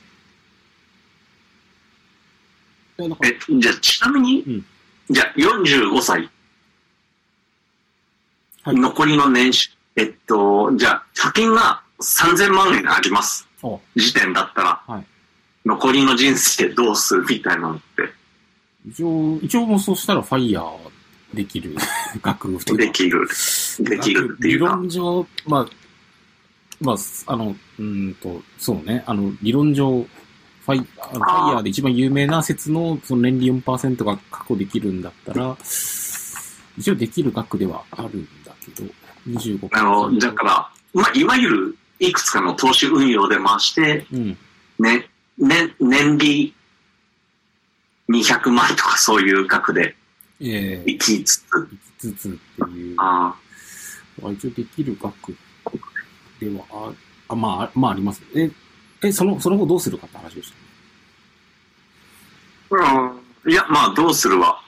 [2.90, 2.90] いや、なんか、
[3.23, 4.65] え、じゃあちなみに、うん。
[5.09, 6.29] じゃあ45歳、
[8.63, 8.75] はい。
[8.75, 13.47] 残りの年収、えっと、じゃあ貯金が3000万円あります。
[13.63, 15.05] あ、時点だったら、はい。
[15.65, 17.81] 残りの人生どうするみたいなのって。
[18.87, 20.77] 一応、一応もうそうしたらファイヤー
[21.33, 21.75] できる。
[22.21, 23.27] 額とできる、
[23.79, 24.65] できるっていう理か。
[24.75, 25.67] 論上、まあ、
[26.81, 26.95] まあ、
[27.27, 30.05] あの、うーんと、そうね、あの、理論上、
[30.75, 35.57] ファイあのファイヤーで一番有名な説の、その年利4%が確保できるんだったら、
[36.77, 38.89] 一応できる額ではあるんだけど、
[39.27, 39.69] 25%。
[39.71, 44.37] あの、だから、まあ、いわゆるいくつかの投資運用で回して、うん。
[44.79, 45.07] ね、
[45.37, 46.53] ね、年利
[48.09, 49.95] 200万とかそういう額で
[50.41, 53.35] ええ生きつつ、行きつつっていう、あ
[54.33, 55.35] 一応できる額
[56.39, 56.93] ではあ、
[57.29, 58.21] あまあ、あまああります。
[58.35, 58.49] え、
[59.03, 60.51] え、その、その後どうするかって話でし
[62.69, 62.83] たね。
[63.45, 64.61] うんいや、まあ、どうするは、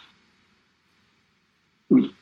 [1.89, 2.13] うん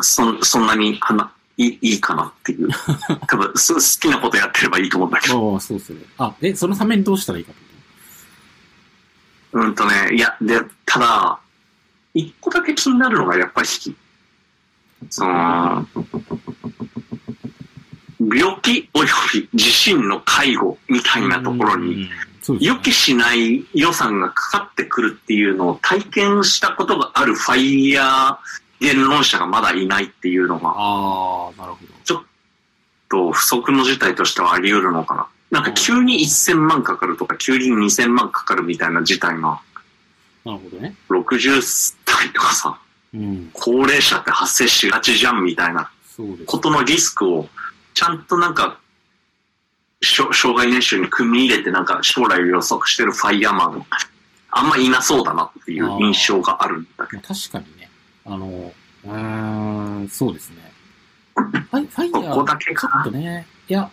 [0.00, 2.68] そそんなにはないいいいかなっていう。
[3.28, 5.54] 多分す好きなことやってればいいと思うんだけど。
[5.54, 6.02] ああ、そうですね。
[6.18, 7.60] あ、え、そのためにどうしたらいいかって
[9.52, 11.38] こうんとね、いや、で、ただ、
[12.12, 13.68] 一個だけ気になるのが、やっぱり、
[15.08, 15.86] その、
[18.20, 22.08] 病気および自身の介護みたいなところに、
[22.60, 28.36] 予期しない予算がかかってくるっていうのを体験したことがあるファイヤー
[28.80, 31.86] 言論者がまだいないっていうのが、ああ、なるほ
[33.08, 35.28] と不測の事態としてはあり得るのかな。
[35.50, 39.60] なんか急に1000万かかるとか、急に2000万かかるみたいな事態が、
[40.44, 40.52] ど。
[40.52, 40.96] なるほどね。
[41.08, 42.78] 60代とかさ、
[43.14, 43.50] うん。
[43.52, 45.90] 高齢者って発生しがちじゃんみたいな。
[46.46, 47.48] ことのリスクを、
[47.96, 48.78] ちゃんとなんか、
[50.02, 53.86] 障害年収に組み入れてなんか将来を予測してるファイヤーマン、
[54.50, 57.22] あんまいなそうだなっていう印象があるんだけど。
[57.22, 57.90] まあ確かにね。
[58.26, 58.72] あの、
[59.06, 60.70] うーん、そうですね。
[61.36, 63.90] ファイ FIRE、 ここだけかなちょっとね、いや、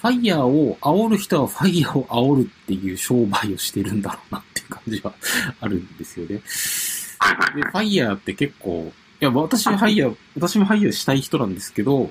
[0.00, 5.12] FIRE を煽る人は FIRE を煽るっていう商売をしてるんだろうなっていう感じは
[5.60, 6.36] あるんですよね。
[6.36, 6.38] で。
[6.38, 12.10] FIRE って結構、いや、私は FIRE、私も FIRE したい人なんですけど、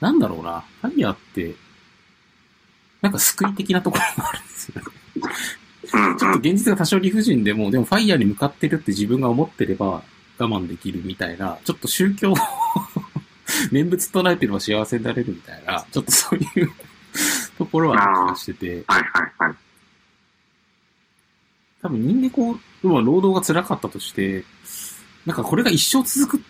[0.00, 1.54] なんだろうな、 FIRE って、
[3.00, 4.86] なんか救い的なところがあるんですよね。
[6.18, 10.02] ちょっと現実が多少理不尽でも、でもファイヤーに向かってるって自分が思ってれば
[10.38, 12.36] 我慢できるみたいな、ちょっと宗教を
[13.70, 16.70] 念仏唱えてれば幸せになれるみたいな、ちょっとそういう
[17.56, 19.54] ところはある気がしてて、はいはいはい。
[21.82, 24.44] 多分人間こう、まあ労働が辛かったとして、
[25.26, 26.42] なんかこれが一生続く。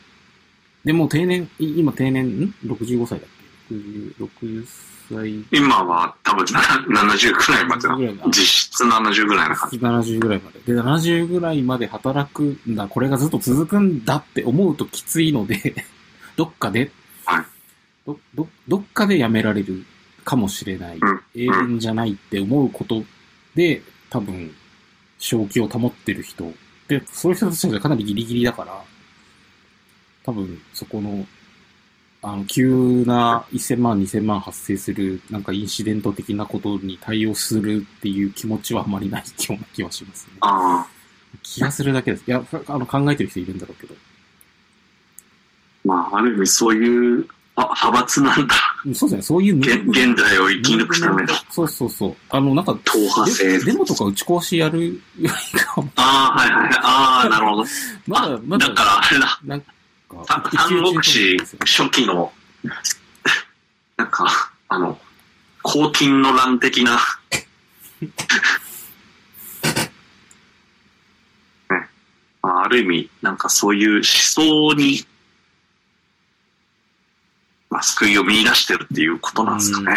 [0.84, 3.28] でもう定年、い今定年、ん ?65 歳だっ
[3.68, 4.66] け ?60、60
[5.08, 8.26] 歳今は多分な70くらいまでな。
[8.26, 9.78] 実質70ぐらいな感じ。
[9.78, 10.60] 70ぐらいまで。
[10.60, 15.86] で、70ぐらいまで働くんだ、これがずっと続くんだって思うときついので、
[16.36, 16.92] どっかで、
[17.24, 17.44] はい
[18.06, 19.84] ど、ど、どっかでやめられる
[20.24, 20.98] かもしれない。
[20.98, 23.04] うん永遠じゃないって思うこと
[23.54, 24.54] で、多分、
[25.18, 26.52] 正気を保ってる人。
[26.88, 28.82] で、そういう人たちがかなりギリギリだから、
[30.24, 31.26] 多分、そこの、
[32.22, 40.32] あの、急な1000万、2000万発生する、なんかインシデント的なことに対応するっていう気持ちはあまりないような気はしますね。
[40.40, 40.88] ああ、
[41.42, 42.24] 気がするだけです。
[42.26, 43.94] いや、あの、考えてる人いるんだろうけど。
[45.84, 48.54] まあ、ある意味そういう、あ、派閥なんだ。
[48.86, 51.34] うんそうですね、そういう現現代を生き抜くための。
[51.50, 52.16] そうそうそう。
[52.30, 56.72] あの、なんか、党派性デデモとか打ち壊しやるよりかは、ああ、はいはいはい。
[56.82, 57.64] ああ、なるほど。
[58.06, 59.40] まだ、まだ、だから、あれだ。
[59.44, 59.66] なんか、
[60.28, 62.32] さ三国志初期の、
[63.96, 64.96] なんか、あの、
[65.64, 67.00] 黄金の乱的な、
[68.00, 68.10] ね
[72.40, 75.04] まあ、ある意味、なんかそういう思想に、
[77.70, 79.96] まあ、救いを見出してるっていうことなんですかね。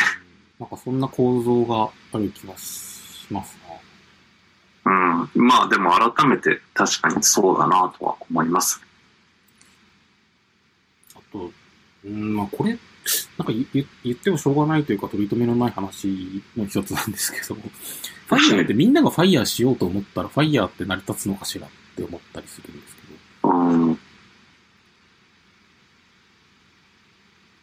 [0.59, 3.57] なんかそんな構造がある気がします
[4.85, 4.91] な。
[4.91, 5.47] うん。
[5.47, 8.81] まあでも改めて確かにそうだなとは思います。
[11.15, 11.51] あと、
[12.03, 12.77] うん、まあこれ、
[13.37, 23.01] なんか言言言ってもしょうがないというか取り留めのない話の一つなんですけど、ファイヤーってみんながファイヤーしようと思ったらファイヤーって成り立つのかしらって思ったりするんですけ
[23.43, 23.99] ど、うん。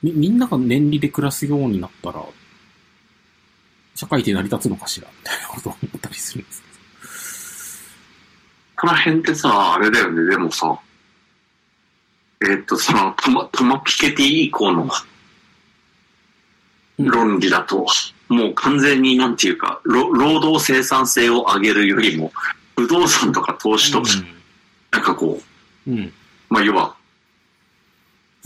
[0.07, 2.25] み、みんなが年利で暮らすようになったら、
[3.95, 6.63] 社会って成り立つのかしらみたいなことを思ったりするんです
[8.77, 10.79] この辺ってさ、あれだよね、でもさ、
[12.43, 14.91] えーっと、そのトマ、トマピケティ以降のうん
[16.99, 17.87] 論理だと、
[18.29, 22.33] もう完全になんていうか、ろ労働生産性を上げるよりも、
[22.75, 24.09] 不動産とか投資とか、
[24.93, 25.97] なんかこう、けど。
[25.97, 26.13] うん。
[26.49, 26.96] まあ要は、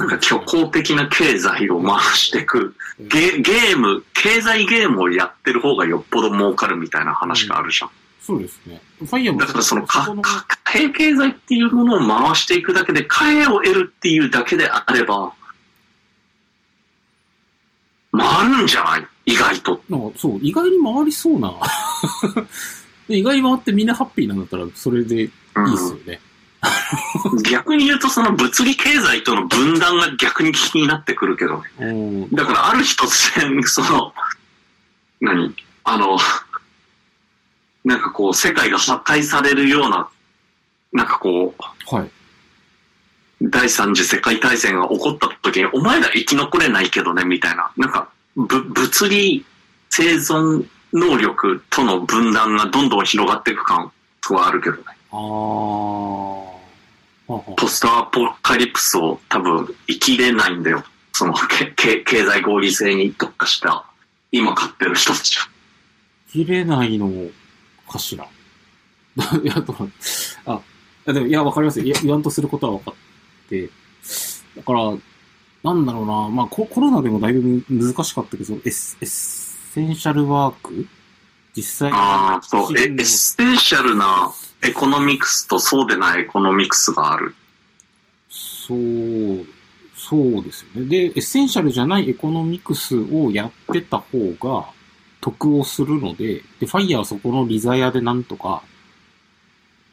[0.01, 7.91] なんか虚構的な経済を回していく、ゲゲーム、経済ゲームをやってる方がよっぽど儲かるみたいな話があるじゃん。
[8.23, 8.81] そうですね。
[8.99, 15.33] ファイヤーもだからそのか貨幣経済っていうものを回していくだけで、貨幣を得るっていうだけであれば、
[18.13, 19.07] 回るんじゃない？
[19.27, 19.83] 意外と。
[19.91, 21.53] なんかそう、意外に回りそうな。
[23.09, 25.31] で意外に回ってみんなハッピーなんだったら、それでいいっ
[25.77, 26.21] すよね。
[27.51, 31.63] 逆に言うと、その物理経済との分断が逆に気になってくるけどね。
[31.79, 32.31] うん。
[32.31, 34.13] だからある日突然、その、
[35.21, 35.55] 何？
[35.85, 36.19] あの、
[37.85, 40.09] なんかこう、世界が破壊されるような、
[40.93, 42.11] なんかこう、はい。
[43.43, 47.71] 第三次世界大戦が起こった時に、お前ら生き残れないけどね、みたいな。
[47.77, 49.47] なんか、ぶ物理
[49.89, 53.91] 生存能力との分断がどんどん広がっていく感
[54.31, 54.83] はあるけどね。
[55.13, 55.17] あ
[57.57, 60.85] ポストアポカリプスを多分生きれないんだよ。
[61.13, 63.85] そのけけ経済合理性に特化した、
[64.33, 65.49] 今買ってる人たちは。
[66.33, 67.11] 切れないの
[67.89, 68.25] かしら？
[69.43, 69.91] いや、どう
[70.47, 70.61] あ、
[71.13, 71.85] でも、いや、わかりますよ。
[71.87, 73.69] いや言わんとすることは分かって。
[74.57, 74.93] だから、
[75.65, 76.29] なんだろうな。
[76.29, 80.87] まあコ、コロナでもだいぶむ難しかったけど、エッセエッセンシャルワーク？
[81.57, 82.79] 実際にああ、そう。
[82.79, 87.35] え、エッセンシャルなエコノミクスとそうでないエコノミクスがある。
[88.29, 89.47] そう、
[89.97, 90.89] そうですよね。
[90.89, 94.67] で、エッセンシャルじゃないエコノミクスをやってた方が
[95.21, 98.63] 得をするので、で、 FIRE はそこの利ざやでなんとか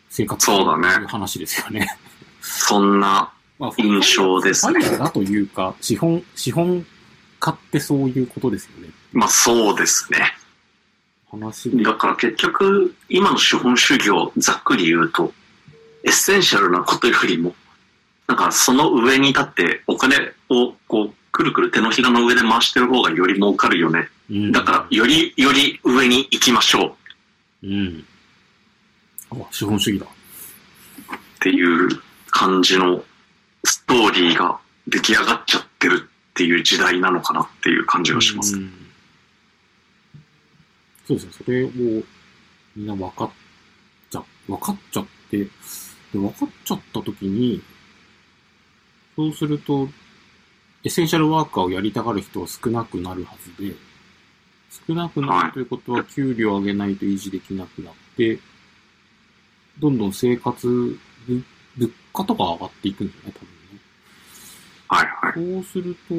[0.09, 1.87] 生活するそうだねっていう話ですよね。
[2.41, 6.85] そんな、 まあ印象ですね FIRE だというか、資本、資本
[7.39, 8.89] 家ってそういうことですよね。
[9.11, 10.36] まあそうですね。
[11.83, 15.33] だから結局、今の資本主義をざっくり言うと、
[16.03, 17.55] エッセンシャルなことよりも、
[18.27, 20.15] なんかその上に立ってお金
[20.49, 24.09] をこう、くるくる手のひらの上で回してる方がより儲かるよね。
[24.29, 26.97] うんだから、より、より上に行きましょ
[27.63, 28.05] ううん。
[29.31, 30.07] あ、資本主義だ。
[30.07, 31.89] っていう
[32.31, 33.03] 感じの
[33.63, 38.55] ストーリーが出来上がっちゃってるっていう時代なのかなっていう感じがします。
[38.55, 38.71] うん
[41.07, 41.31] そうですね。
[41.45, 41.69] それを
[42.75, 43.31] みんな分かっ
[44.11, 45.47] ちゃ、分かっちゃって、で
[46.13, 47.61] 分かっちゃった時に、
[49.15, 49.89] そうすると、
[50.83, 53.73] エッセンシャルワーカーをやりたがる人は少なくなるはずで、
[54.87, 58.39] 少なくなるということは給料を上げないと維持できなくなって、
[59.79, 60.67] どんどん生活、
[61.25, 61.43] ぶ
[61.77, 63.79] 物価とか上がっていくんですよね、多分ね。
[64.89, 65.53] はいはい。
[65.53, 66.13] そうすると、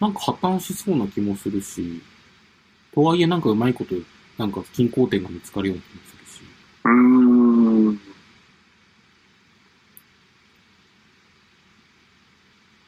[0.00, 2.00] なんか破綻しそうな気もするし、
[2.94, 3.94] とはいえなんかうまいこと、
[4.36, 6.42] なんか均衡点が見つかるような気もするし、
[6.84, 8.00] うーん。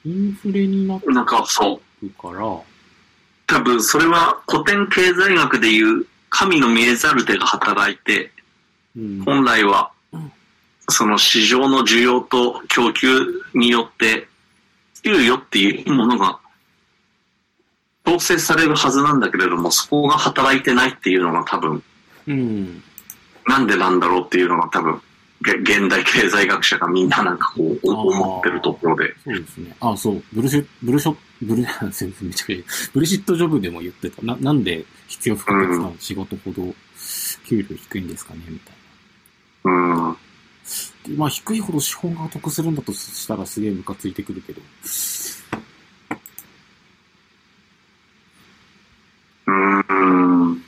[0.06, 2.08] インフレになってなんかそう。
[2.08, 2.40] くから、
[3.46, 8.30] 多分それは古典経済学でいう神の見えざる手が働いて、
[8.96, 10.32] うん、本来はうん
[10.90, 13.08] その市場の需要と供給
[13.54, 14.26] によって
[15.02, 16.40] 給与っていうものが
[18.04, 21.82] 調整されるはずなんだけれども、そこが働いてないっていうのが多分、
[22.26, 22.82] うん。
[23.46, 25.00] なんでなんだろうっていうのが多分、
[25.42, 29.14] げ現代経済学者がみんななんかこう思ってるところで。
[29.24, 29.74] そうですね。
[29.80, 30.22] あ、そう。
[30.32, 34.22] ブルシュ、ブルショ、ブル、 全然めちゃくちゃいいブルシットジョブでも言ってた。
[34.22, 36.74] な、なんで必要不可欠な仕事ほど
[37.46, 38.74] 給料低いんですかねみたい
[39.64, 40.16] うん。
[41.16, 44.60] まあ、低いほど資本が得するんだとしたらすげえムカついてくるけど。
[49.88, 50.62] うん。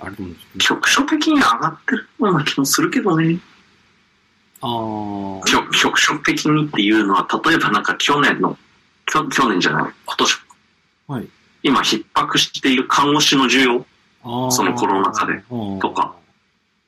[0.00, 3.38] あれでも、局所的に上がってるような気もするけどね。
[4.60, 5.44] あー。
[5.44, 8.56] 局局所的にっていうのは、例えばなんか去年の、
[9.06, 10.38] きょ去年じゃない、今年、
[11.08, 11.28] はい。
[11.62, 13.84] 今逼迫している看護師の需要、
[14.50, 15.42] そのコロナ禍で
[15.80, 16.14] とか。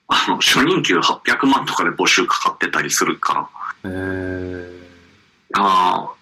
[0.08, 3.48] あの、初任給800万とかで募集かかってたりするか
[3.82, 5.60] ら、えー。
[5.60, 6.12] ああ、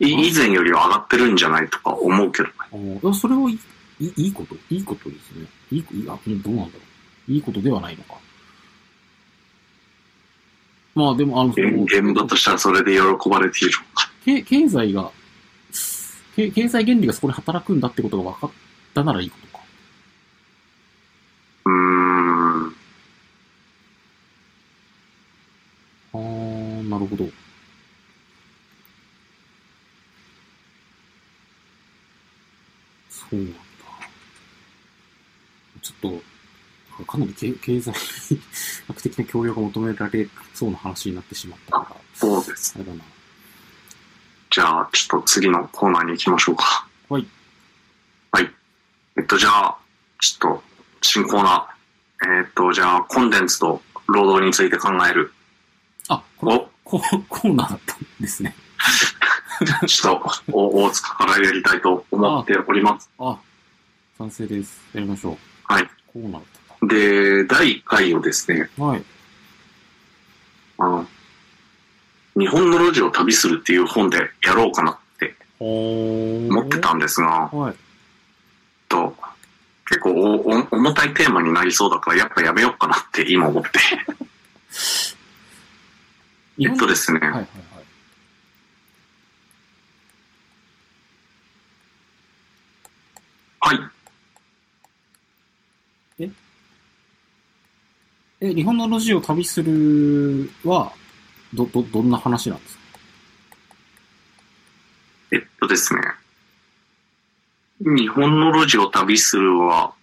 [0.00, 3.14] い以前よりは上がってるんじゃないとか思うけどね。
[3.14, 3.48] それは
[3.98, 5.46] いいいこといいことですね。
[5.70, 6.80] いいいいあ、うんどうなんだろ
[7.28, 7.32] う。
[7.32, 8.14] いいことではないのか。
[10.94, 13.74] まあでも、あの、現場としてはそれで喜ばれている。
[14.24, 15.10] け経済が、
[16.34, 18.50] け経済原理がそこで働くんだってことが分かっ
[18.94, 19.64] たならいいことか。
[21.66, 21.95] うーん。
[37.16, 37.92] かなり経 経済
[38.88, 42.74] 学的な教養が求められそうな話になってしまったから、そうです。
[42.76, 43.04] あれだな。
[44.50, 46.86] じゃあ、ちょっと次のコーナーに行きましょうか。
[47.08, 47.26] はい。
[48.32, 48.54] はい。
[49.18, 49.76] えっと、じゃあ、
[50.20, 50.64] ちょっと、
[51.02, 52.40] 新コーナー。
[52.40, 55.32] えっと、じゃあ、コンテンツと労働について考える。
[56.08, 56.98] あ、こコ
[57.28, 58.54] コーナーだったんですね。
[59.86, 63.10] ちょっと、お大塚からやりたいと思っております。
[63.18, 63.38] あ、
[64.16, 64.80] 賛成です。
[64.94, 65.38] やりましょう。
[65.64, 65.90] はい。
[66.06, 68.84] コーナーで、第1回をですね、か。
[68.84, 69.04] はい。
[70.78, 71.06] あの、
[72.36, 77.74] 日本の路地を旅するっていう本でやろうかなってお思ってたんですが、はい。
[78.88, 79.14] と、
[79.88, 83.70] 結構おお重たいテーマになりそうだから、やっぱやめようかなって今思って。
[86.58, 87.46] えっとですね、はいはいはい。
[87.74, 87.75] はい。
[98.40, 100.92] え、日本の路地を旅するは、
[101.54, 102.80] ど、ど、どんな話なんですか？
[105.32, 106.00] えっとですね、
[107.80, 109.94] 日本の路地を旅するは、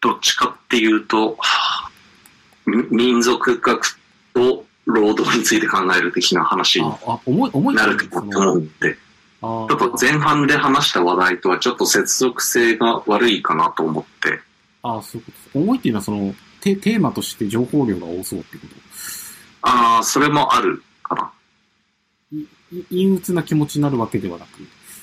[0.00, 1.90] どっちかっていうと、はあ
[2.66, 3.98] み民族学
[4.32, 14.40] と労働について考える的な話になるかと思って、ちょっと前半で話した話題とはちょっと接続性が悪いかなと思って、
[14.82, 15.50] あーそういうことです。
[15.58, 16.34] 思いっていうのはその、
[16.64, 18.74] テテーマとして情報量が多そうってこと？
[19.62, 21.30] ああ、それもあるかな。
[22.32, 22.38] い
[22.72, 24.48] い陰鬱な気持ちになるわけではなく、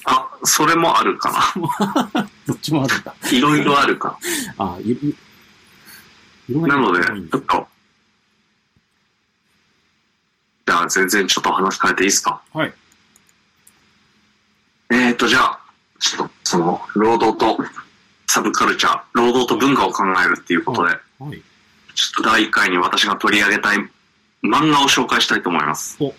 [0.05, 1.53] あ、それもあるか
[2.47, 3.13] どっちもあるんだ。
[3.21, 3.29] な。
[3.29, 4.17] いろいろあるか。
[4.57, 5.15] あーいい
[6.49, 7.67] いろんななので、ちょっと、
[10.65, 12.41] じゃあ全然ちょっと話変えていいですか？
[12.53, 12.73] はい。
[14.89, 15.59] えーと、じゃあ、
[15.99, 17.63] ちょっと、その、労働と
[18.27, 21.41] サブカルチャー、労働と文化を考えるっていうことで、はい。
[21.95, 23.77] ちょっと第1回に私が取り上げたい
[24.43, 25.97] 漫画を紹介したいと思います。
[26.01, 26.13] なる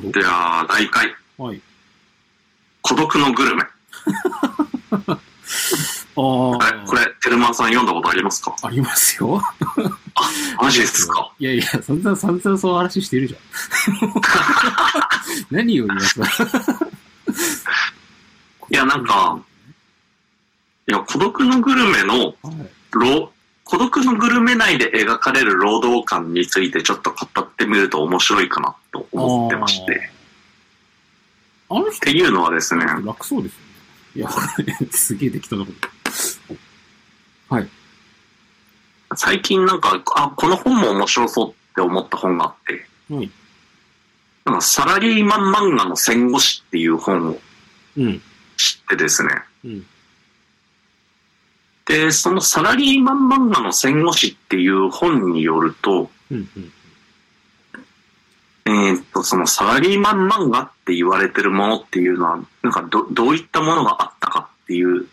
[0.12, 1.44] では、第1回、ど。
[1.44, 1.60] はい。
[2.82, 3.62] 孤独のグルメ。
[6.16, 8.54] ああ、これ、テルマンさん読んだことありますか？
[8.62, 9.40] ありますよ。
[10.60, 11.32] マジですか？
[11.38, 13.40] いやいや、散々散々そう話してるじゃん。
[15.56, 16.22] 何よりもさ。
[18.70, 19.40] いやなんか、
[20.88, 22.34] いや、孤独のグルメの、はい。
[22.92, 23.32] 労
[23.70, 30.10] 孤独のグルメ内で描かれる労働感についてちょっと語ってみると面白いかなと思ってまして。
[31.68, 33.70] あの人っていうのはですね、楽そうですよね。
[34.16, 34.30] いや、
[34.90, 35.70] すげえできたなこ
[37.48, 37.54] と。
[37.54, 37.68] はい。
[39.14, 43.30] 最近なんか、あ、この本も面白そうって思った本があって、はい。
[44.46, 47.38] なんかサラリーマン漫画の戦後史っていう本を
[47.96, 48.20] うん。
[48.56, 49.30] 知ってですね。
[49.64, 49.86] うん。
[51.90, 56.48] で、そのサラリーマン漫画の戦後史っていう本によると、うん。
[56.56, 56.72] うん。
[58.66, 65.08] えーっと、そのサラリーマン漫画って言われてるものっていうのは、なんかど、どういったものがあったかっていう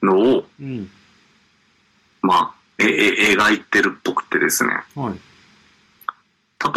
[0.00, 0.88] のを、うん。
[2.20, 4.70] まあ、え、え、描いてるっぽくてですね。
[4.94, 5.14] はい。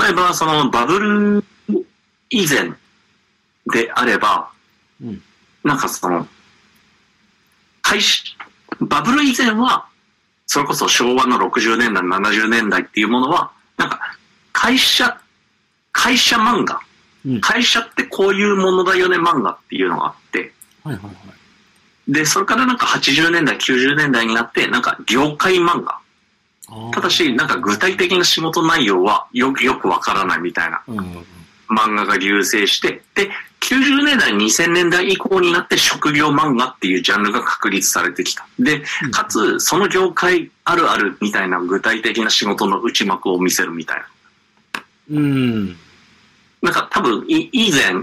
[0.03, 1.43] 例えば、そのバブル
[2.31, 2.71] 以前
[3.71, 4.49] であれば、
[4.99, 5.21] うん
[5.63, 6.27] なんかその、
[7.81, 8.23] 会社、
[8.81, 9.85] バブル以前は、
[10.47, 13.99] それこそ昭和の60年代、70年代っていうものは、なんか、
[14.53, 15.19] 会社、
[15.91, 16.79] 会社漫画、
[17.25, 17.41] うん。
[17.41, 20.53] 会社ってこういうものだよね漫画っていうのがあって、
[20.83, 22.13] はいはいはい。
[22.13, 25.99] で、それからなんか80年代、90年代になって、なんか業界漫画。
[26.91, 31.25] ただし、なんか具体的な仕事内容はよくよくわからないみたいなうんうんうん。
[31.69, 33.29] 漫画が流星して、で、
[33.61, 38.45] 90年代、2000年代以降になって職業漫画っていうジャンルが確立されてきた。
[38.59, 44.83] で、かつ、その業界あるあるみたいな具体的な仕事の内幕を見せるみたいな。
[45.11, 45.77] うん。
[46.61, 47.95] なんか多分、い以前、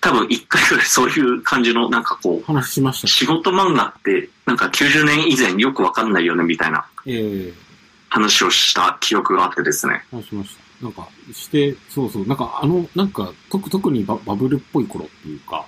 [0.00, 3.06] 多分一回ぐらいそういう感じの、なんかこう、話しました。
[3.06, 7.68] 仕事漫画って、なんか90年以前よくわかんないよねみたいなええ
[8.08, 10.02] 話をした記憶があってですね。
[10.10, 10.67] 話しました。
[10.82, 15.66] なんか、して、そうそう、なんかあの、なんか、特特にババブルっぽい頃っていうか、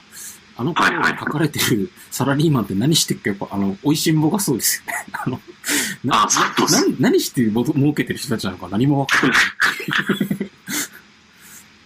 [0.56, 5.06] あの頃に書かれてるサラリーマンって何してっかやっぱ、あの、美味しんぼがそうですよね。
[5.24, 5.40] あの、
[6.04, 6.28] なな
[7.00, 9.40] 何しても儲けてる人たちなのか何もわかんない。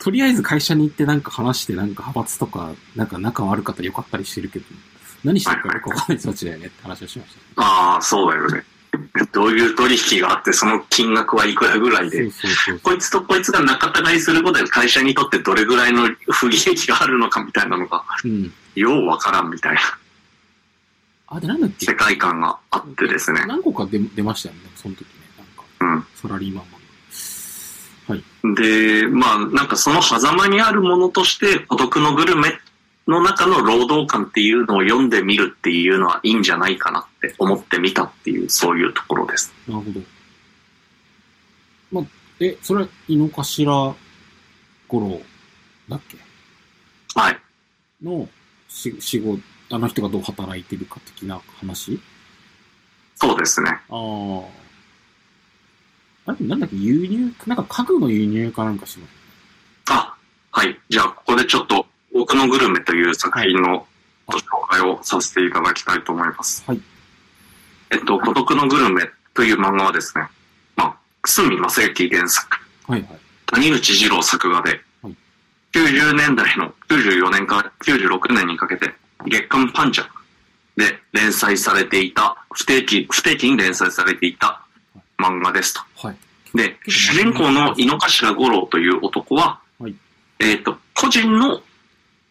[0.01, 4.67] とりあえず会社に行ってなんか話してなんか派閥とか、なんか仲悪かったり良かったりしてるけど、
[5.23, 7.63] 何してるかよくわかんない人たちだよねって話をしました。
[7.63, 8.65] ああ、そうだよね。
[9.33, 12.31] どういう取引があって、その金額はいくらぐらいで
[12.83, 18.53] こいつとこいつが仲違いすることで会社にとってどれぐらいの不利益があるのかみたいなのが、うん。
[18.75, 19.81] ようわからんみたいな
[21.29, 21.87] あ、で、なんだっけ？
[21.87, 23.45] 世界観があってですね。
[23.47, 25.09] 何個か出出ましたよね、その時ね。
[25.39, 26.07] なんか、うん。
[26.15, 26.79] サラリーマンも。
[28.07, 28.25] はい。
[28.57, 32.59] で、まあ、なんかその狭間にあるものとして、孤独のグルメ
[33.07, 39.53] の中の労働感っていうのを読んでみるっていうのはいいんじゃないかなって思ってみたっていう、そういうところです。
[39.69, 40.01] なるほど。
[41.93, 42.05] まあ、
[42.41, 43.95] え、それは、井の頭
[44.89, 45.21] 頃
[45.89, 46.17] だっけ？
[47.15, 47.39] はい。
[48.03, 48.29] の
[48.69, 49.41] し仕事、
[49.71, 52.01] あの人がどう働いてるか的な話？
[53.17, 53.71] そうですね。
[53.71, 54.43] あ
[56.27, 56.33] あ。
[56.33, 59.11] あれ、なんだっけ、輸入、なんか家具の輸入かなんかします。
[59.91, 60.17] あ、
[60.51, 60.81] はい。
[60.89, 63.87] じゃあ、ここでちょっと、僕のグルメという作品の
[64.27, 66.65] ご紹介をさせていただきたいと思います。
[66.67, 66.81] はい。
[67.91, 69.03] えっと、孤独のグルメ
[69.35, 70.25] という漫画はですね、
[70.77, 73.11] まあ、久住正幸原作、はいはい。
[73.47, 74.71] 谷口二郎作画で、
[75.03, 75.17] はい
[75.75, 78.95] 90年代の94年から96年にかけて、
[79.27, 80.05] 月刊パンチャ
[80.77, 84.65] で連載されていた、不定期、不定期に連載されていた
[85.19, 85.81] 漫画ですと。
[86.07, 86.17] はい。
[86.55, 89.95] で、主人公の井の頭五郎という男は、はい
[90.39, 91.61] えっ、と、個人の、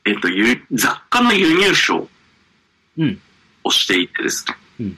[0.05, 2.07] えっ、と、輸雑貨の輸入商
[2.97, 3.19] うん。
[3.63, 4.55] をしていてですね。
[4.79, 4.97] うんうん。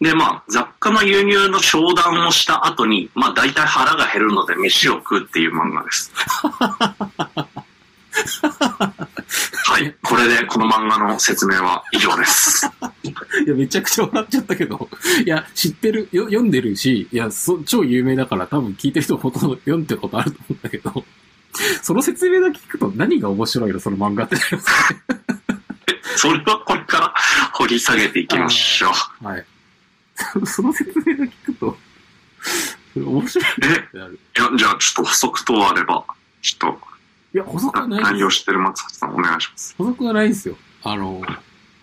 [0.00, 6.10] で、まあ、雑貨の輸入の商談をした後に、まあ、大体腹が減るので飯を食うっていう漫画です。
[9.64, 9.94] はい。
[10.02, 12.66] これでこの漫画の説明は以上です。
[13.46, 14.88] いや、めちゃくちゃ笑っちゃったけど、
[15.24, 21.04] いや、知ってる、よ読んでるし、いや、そ超有名だから多分聞いてる人ほとんど読んでることあると思うんだけど、
[21.82, 25.00] その説明だけ聞くと何が面白いのその漫画ってなりますね。
[26.16, 27.14] それはこれから
[27.54, 28.90] 掘り下げていきましょ
[29.22, 29.24] う。
[29.24, 29.44] はい。
[30.14, 31.78] そ その説明だけ聞くと、
[32.96, 33.46] 面白い
[33.94, 33.98] え？
[33.98, 34.08] いや、
[34.56, 36.04] じゃあちょっと補足等あれば、
[36.42, 36.78] ちょっ
[37.32, 38.02] いや、補足とはない。
[38.02, 39.74] 何をしてる松橋さんお願いします。
[39.78, 40.56] 補足はないですよ。
[40.82, 41.22] あの、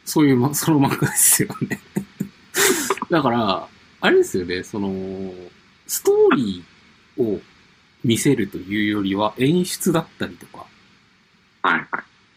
[0.06, 1.80] そういう、ま、その漫画ですよね。
[3.10, 3.68] だから、
[4.02, 5.34] あれですよね、その、
[5.88, 7.42] ストーリーを
[8.08, 10.66] 見せるというよりは演出だったりとか。
[11.62, 11.86] はいはい。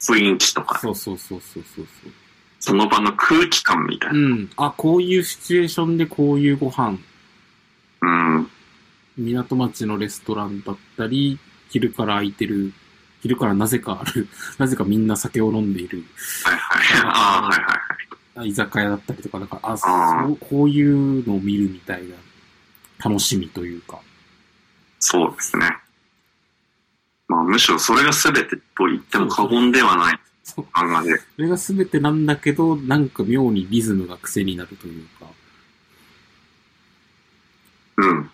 [0.01, 2.13] 雰囲気とか、そうそうそうそうそうそう。
[2.59, 4.19] その場の空気感みたいな。
[4.19, 4.51] うん。
[4.57, 6.99] あ、こういうシチュエーションでこういうご飯、
[8.03, 8.51] うん。
[9.17, 12.73] 港町のレストランだったり、昼から空いてる、
[13.23, 14.27] 昼からなぜかある、
[14.59, 16.05] なぜかみんな酒を飲んでいる
[16.43, 17.03] はいはい。
[17.05, 17.63] ああ、はいは
[18.37, 18.49] いはい。
[18.49, 22.17] 居酒屋だったりとか、だから、あ、あーそう、こういうのを見るみたいな
[23.05, 24.01] 楽しみというか。
[25.01, 25.77] そうですね。
[27.27, 30.19] まあ、むしろそれが全てと言っても過言ではない。
[30.75, 31.17] 漫画で。
[31.19, 35.27] それが全てなんだけど、なんか妙にリズムが癖になるというか。
[37.99, 38.31] うん。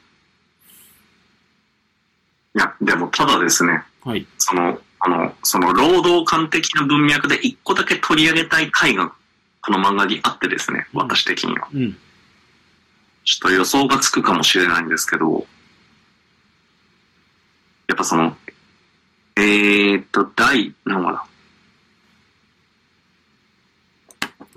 [2.55, 4.27] いや、でもただですね、はい。
[4.39, 9.13] その、あの、その労働感的な文脈で一個だけ取り上げたい回が、
[9.61, 11.69] この漫画にあってですね、うん私的には。
[11.73, 11.97] うん。
[13.25, 15.47] ちょっと予想がつくかもしれないんですけど、
[17.89, 18.37] やっぱその、
[19.37, 21.27] えーっと、第、何話だ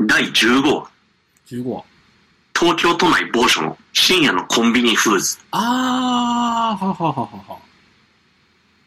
[0.01, 0.89] 第15話。
[1.47, 1.83] 15話。
[2.57, 5.37] 東京都内某所の深夜のコンビニフーズ。
[5.51, 7.59] あー、ははははは。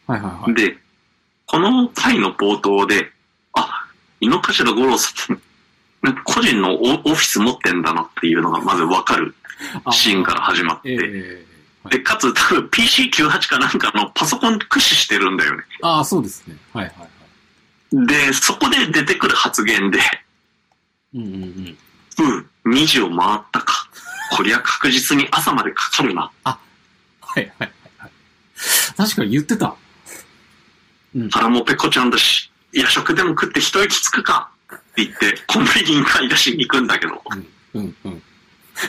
[0.06, 0.54] はいはいはい。
[0.54, 0.76] で、
[1.46, 3.10] この回の冒頭で、
[3.52, 3.86] あ、
[4.20, 5.40] 井の頭五郎さん、
[6.24, 9.34] 個人のオオフィス持ってんだなっていうのがまずわかる
[9.84, 11.51] あシーンから始まって、ええはい
[11.90, 15.64] で、かつ多分 PC98 かなんかのパソコン駆使してるんだよね。
[15.82, 16.56] ああ、そうですね。
[16.72, 16.94] はいはい
[17.94, 18.06] はい。
[18.06, 19.98] で、そこで出てくる発言で、
[21.14, 21.78] うんうんうん。
[22.64, 23.88] うん、2時を回ったか。
[24.36, 26.30] こりゃ確実に朝までかかるな。
[26.44, 26.58] は
[27.40, 28.10] いはいはいはい。
[28.96, 29.74] 確かに言ってた。
[31.14, 31.28] うん。
[31.30, 37.22] 腹もペコちゃんだし、夜食でも食って一息つくかって言って、コンビニに買い出しに行くんだけど、
[37.74, 38.22] うんうん。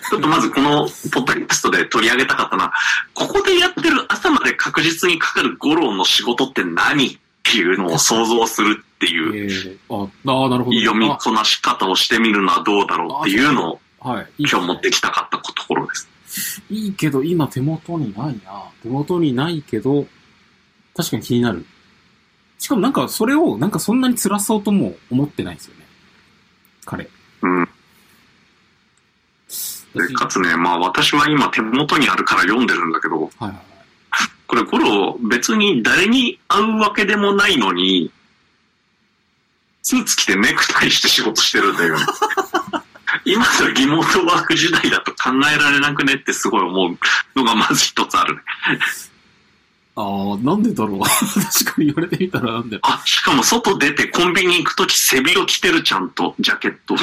[0.09, 2.71] ちょっとまずこのポッドキャストで取り上げたかったな。
[3.13, 10.79] ここでやってる朝まで確実にかかる五郎の仕事って何っていうのを想像するっていうええあ、ああ、なるほど。
[10.79, 16.09] 読みこなし方をしてみるのはどうだろうっていうのをあはい今日持ってきたかったところです。
[16.69, 18.63] いいけど、今手元にないな。
[18.81, 20.07] 手元にないけど、
[20.95, 21.65] 確かに気になる。
[22.57, 25.85] しかもなんか、それを、なんかそんなに辛そうとも思ってないですよね。
[26.85, 27.09] 彼。
[27.41, 27.69] うん。
[29.95, 33.53] でかつね、まあ私は今手元にあるから読んでるんだけど、はい。
[34.47, 38.11] これ、ゴロ、別に誰に会うわけでもないのに、
[39.81, 42.05] スーツ着てネクタイして仕事してるんだよね。
[43.25, 46.97] 今のリモートワーク時代だと考えられなくねってすごい思う
[47.35, 48.41] のがまず一つあるね。
[49.95, 50.99] ああ、なんでだろう。
[51.05, 52.79] 確かに言われてみたらなんで。
[52.81, 56.95] あ、しかも外出てコンビニ行くとき背広着てるちゃんと、ジャケット。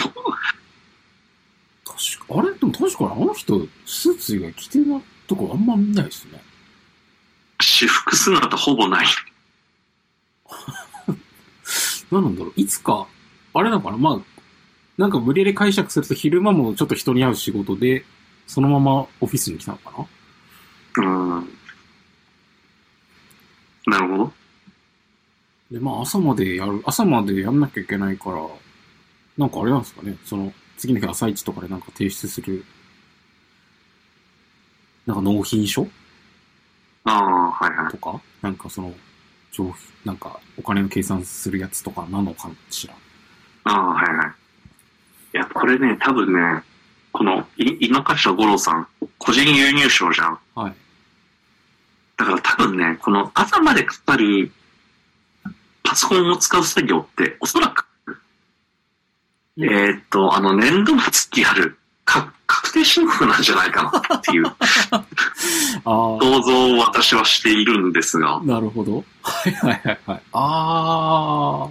[2.00, 2.54] 確か、あれ？
[2.54, 6.40] でも確かにあの人、スーツ以外着てないとこあんま見ないですね。
[7.60, 9.06] 私服姿ほぼない。
[12.10, 12.52] 何なんだろう。
[12.56, 13.06] いつか、
[13.52, 13.98] あれなのかな？
[13.98, 14.20] まあ、
[14.96, 18.06] なんか無理やり解釈すると昼間もちょっと人に会う仕事で、
[18.46, 19.92] そのままオフィスに来たのか
[20.96, 21.04] な？
[21.04, 21.48] うん。
[23.86, 24.32] なるほど。
[25.70, 28.46] で、まあ朝までやる、朝までやんなきゃいけないから、
[29.36, 32.64] なんかあれなんですかね、その、次の日朝一とかでなんか提出する、
[35.04, 35.86] なんか納品書？
[37.04, 37.90] ああ、はいはい。
[37.90, 38.94] とか、なんかその、
[39.52, 39.76] 上費、
[40.06, 42.94] なんかお金の計算するやつとかなのかしら？
[43.64, 44.28] ああ、はいはい。
[45.34, 46.62] いや、これね、多分ね、
[47.12, 50.38] この、い井の頭五郎さん、個人輸入賞じゃん。
[50.54, 50.74] はい。
[52.16, 54.50] だから多分ね、この朝までかかる
[55.82, 57.89] パソコンを使う作業って、おそらく、うん
[59.58, 64.56] えーっと、あの、年度末にある、か確定申告なんじゃないかなっていう あ
[64.94, 65.04] あ。
[65.84, 69.04] 想像を私はしているんですが、なるほど。
[69.22, 70.22] はいはいはいはい。
[70.32, 71.68] あ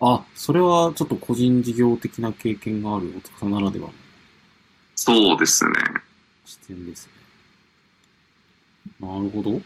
[0.00, 0.14] あ。
[0.14, 3.92] あ、それはちょっと個人事業的な経験がある男さんならではの
[4.94, 5.72] そうですね。
[6.44, 7.06] 視点です
[9.00, 9.08] ね。
[9.08, 9.60] なるほど。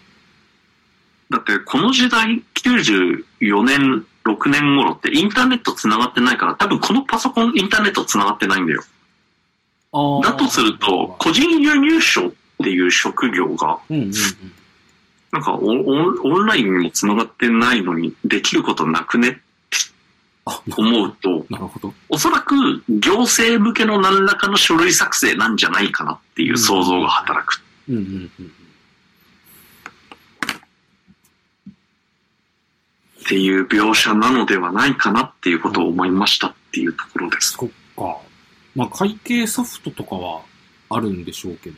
[1.30, 8.82] だって、この時代、94年、6年頃ってインターネット繋がってないから、多分このパソコンインターネット繋がってないんだよ。
[10.22, 14.12] だとすると、個人輸入賞っていう職業が、うんうんうん。
[15.32, 19.40] なんかオンオンオンラインにも繋がってないのにできることなくねって
[20.44, 21.94] あ、思うと、なるほど。
[22.08, 27.62] おそらく行政向けの何らかの書類作成なんじゃないかなっていう想像が働く。
[27.88, 28.52] うんうんうんうん。
[33.30, 37.52] っていう描写なのではないかなっていうことを思いましたっていうところです。
[37.52, 38.18] そっか。
[38.74, 40.40] まあ、会計ソフトとかは
[40.88, 41.76] あるんでしょうけど。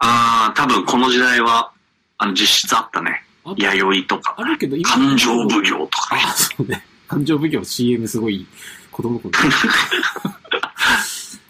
[0.00, 1.72] ああ、多分この時代は、
[2.18, 3.24] あの、実質あったね。
[3.46, 6.22] あ弥生とか、あるけど、今感情奉行とかね。
[6.22, 6.84] あ、そうね。
[7.08, 8.46] 感情奉行 CM すごい
[8.92, 9.32] 子供の頃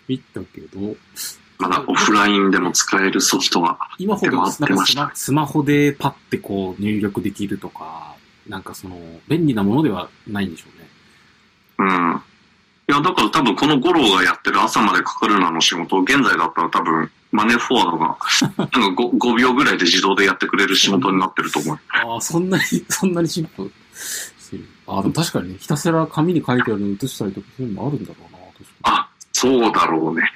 [0.06, 0.96] 見たけど、
[1.58, 3.78] まだオフラインでも使えるソフトが。
[3.98, 8.13] 今ほどなん出ましたかスマスマホでパッてこう入力できるとか、
[8.48, 8.96] なんかその、
[9.28, 10.88] 便利なものではないんでしょうね。
[11.78, 12.22] うん。
[12.88, 18.18] いや、だから多分この五郎がやってる朝までかかるなの仕事、現在だったら多分マネーフォワードが
[18.78, 21.78] なんか 5, 5秒ぐらいで自動でやってくれる仕事になってると思う。
[21.88, 23.68] ああ、そんなに、そんなに進歩
[24.38, 24.68] してる。
[24.86, 28.68] ああ、でも確かにね、ひたすら紙に書いてあるの写したりとかそういうのもあるんだろうな、確かに。
[28.82, 30.32] あ、そうだろうね。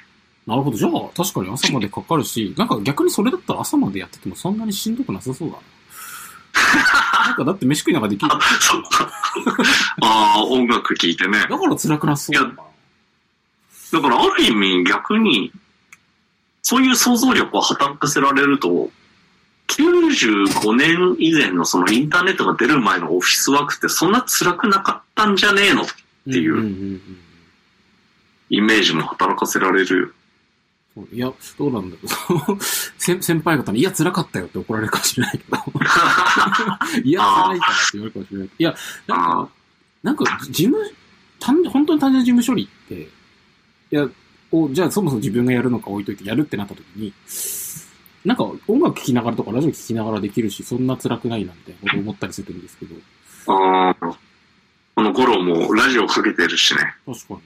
[0.47, 0.77] なるほど。
[0.77, 5.61] じゃあ、確かに朝までかかるし、なんか逆にそれだったら朝までやっててもそんなにしんどくなさそうだな。
[7.25, 8.31] なんかだって飯食いながらできる。
[8.33, 9.11] あ、そっか。
[10.01, 11.47] ああ、音楽聴いてね。
[11.49, 12.63] だから辛くなさそうだな。
[13.91, 15.51] だからある意味逆に、
[16.61, 18.91] そういう想像力を働かせられると、
[19.69, 25.85] 95年以前のそのインターネットが出る前のオフィスワークってそんな辛くなかったんじゃねえのっ
[26.25, 27.01] ていううんうんうんうん
[28.49, 30.15] イメージも働かせられる
[31.11, 32.57] いや、どうなんだろう。
[32.97, 35.57] 先先輩方に、いや、辛かったよって怒られるかもしれないけど。
[37.03, 38.49] いや、辛いからって言われるかもしれない。
[38.57, 38.75] いや、
[39.07, 39.49] なんあか、
[40.03, 40.77] なんか、事務、
[41.39, 43.07] 単本当に単純事務処理って、い
[43.91, 44.09] や、
[44.51, 47.13] を、じゃあそもそも自分がやるのか置いといてやるってなった時に、
[48.25, 52.95] なんか音楽聴きながらとかラジオ聴きながらできるし、そんな辛くないなみたいなこと思ったりするんですけど、
[53.47, 54.17] ああ。
[54.95, 56.93] この頃もラジオかけてるしね。
[57.05, 57.39] 確か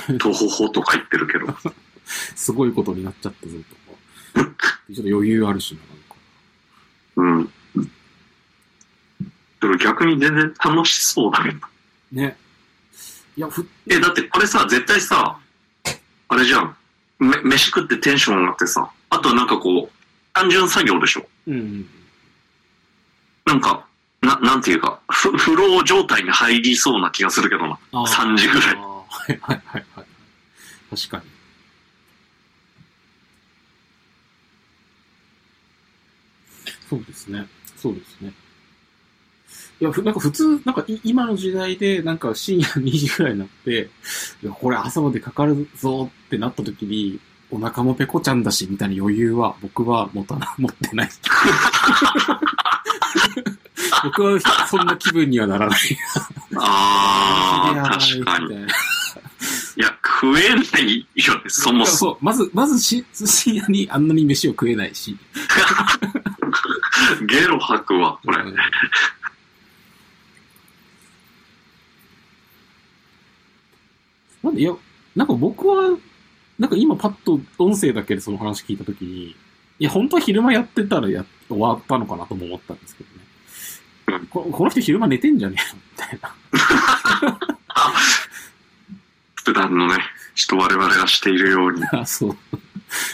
[0.00, 1.46] にね、とほほとか言ってるけど。
[2.04, 3.54] すごいことになっちゃったぞ
[4.34, 5.74] とか、ちょっと余裕あるし
[7.16, 7.50] な、なんか。
[7.76, 7.88] うん。
[9.60, 11.58] でも逆に全然楽しそうだけど。
[12.12, 12.36] ね。
[13.36, 15.38] いや、ふ、え、だってこれさ、絶対さ、
[16.28, 16.76] あれじゃん。
[17.18, 19.90] め、飯食ってテンション上がってさ、あとなんかこう、
[20.32, 21.26] 単純作業でしょ。
[21.46, 21.86] うんうん。
[23.46, 23.86] なんか、
[24.20, 27.78] な、なんていうか、フフロー状態に入りそうな気がするけどな。
[27.92, 30.06] あー3時ぐらいはいはいはいはい。
[30.90, 31.24] 確かに。
[36.92, 37.46] そうですね。
[37.76, 38.34] そうですね。
[39.80, 43.88] いや、ふなんか普通、なんかい今の時代で、なんか深夜2時ぐらいになって、
[44.42, 47.18] いや、これ朝までかかるぞってなった時に、
[47.50, 51.08] お腹もペコちゃんだし、みたいな余裕は、僕は持たな、持ってない。
[54.04, 54.38] 僕は
[54.68, 55.78] そんな気分にはならない。
[56.56, 58.54] ああ、確かに。
[58.54, 62.12] いや、食えないよね、そもそも。
[62.12, 65.16] そう、まず、まずし、深夜にあんなに飯を食えないし。
[67.26, 68.42] ゲロ吐くわ、これ。
[68.42, 68.56] うん
[74.42, 74.74] なんで、いや、
[75.14, 75.96] なんか僕は、
[76.58, 79.36] なんか今パッと音声だけでその話聞いたときに、
[79.78, 83.16] いや、本当は昼間やってたらや終わったのかなとも思ったんですけどね。
[84.20, 85.62] うんここの人昼間寝てんじゃねえ
[86.10, 86.16] の？
[86.18, 86.32] みたい
[87.32, 87.46] な。
[89.44, 89.98] 普段のね、
[90.34, 92.36] ちょっと我々がしているように、あそう。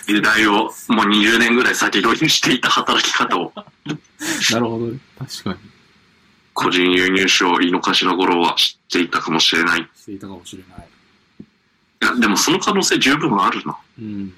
[0.06, 0.70] 時代をもう
[1.06, 3.52] 20年ぐらい先取りにしていた働き方を、
[4.52, 4.98] なるほどね。
[5.18, 5.58] 確かに。
[6.54, 9.80] 個人輸入賞井の頭頃は知っていたかもしれない。
[9.80, 10.88] いしていたかもしれない。
[12.00, 13.76] や、でもその可能性十分あるな。
[13.98, 14.30] うん。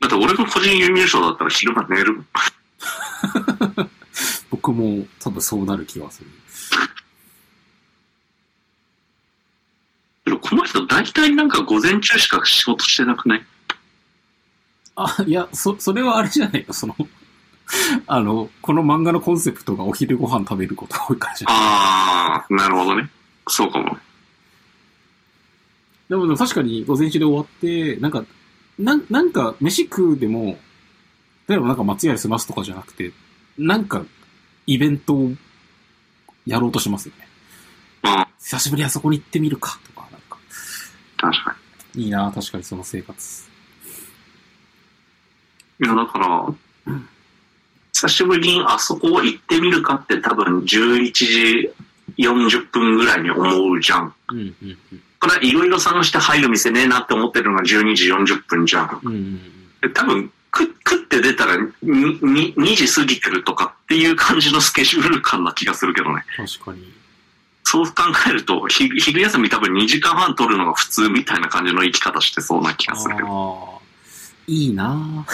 [0.00, 2.24] だって俺が個人輸入賞だったら昼間寝る。
[4.50, 6.26] 僕も多分そうなる気がする。
[10.24, 13.46] でもこの人大体なんか午前中しか仕事してなくない？
[14.98, 16.96] あ、いや、そ、それはあれじゃないか、その、
[18.06, 23.08] あの、この漫画のコンセプトがお昼ご飯食べることが多いからじゃないあー、なるほどね。
[23.48, 23.98] そうかもね。
[26.08, 28.24] でもでも確かに午前中で終わって、なんか、
[28.78, 30.58] なんなんか飯食うでも、
[31.48, 33.12] 例えばなんか松屋で済ますとかじゃなくて、
[33.58, 34.04] なんか
[34.66, 35.32] イベントを
[36.46, 37.28] やろうとしますよね。
[38.02, 40.38] あ久しぶりにあそこに行ってみるかとか、なんか、
[41.16, 41.56] 確か
[41.94, 43.47] いいな確かにその生活。
[45.80, 45.86] に。
[45.86, 46.54] いや、だから、
[47.92, 51.70] 久しぶりにあそこ行ってみるかって多分11時
[52.16, 54.14] 40分ぐらいに思うじゃん。
[54.30, 54.78] うん、うん、うん。
[55.20, 59.00] これいろいろ探して入る店ねえなって思ってるのが12時40分じゃん。
[59.02, 59.40] うん、うん
[59.80, 66.24] で多分、く食って出たらにに2時過ぎてるとかっていう感じのスケジュール感な気がするけどね。
[66.38, 66.46] うん。
[66.46, 66.92] 確かに。
[67.64, 67.92] そう考
[68.28, 73.77] えると、ひ昼休み多分2時間半取るのが普通みたいな感じの生き方してそうな気がするけど。
[74.48, 75.26] いいな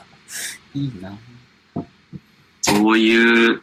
[0.74, 1.12] いいな
[2.62, 3.62] そういう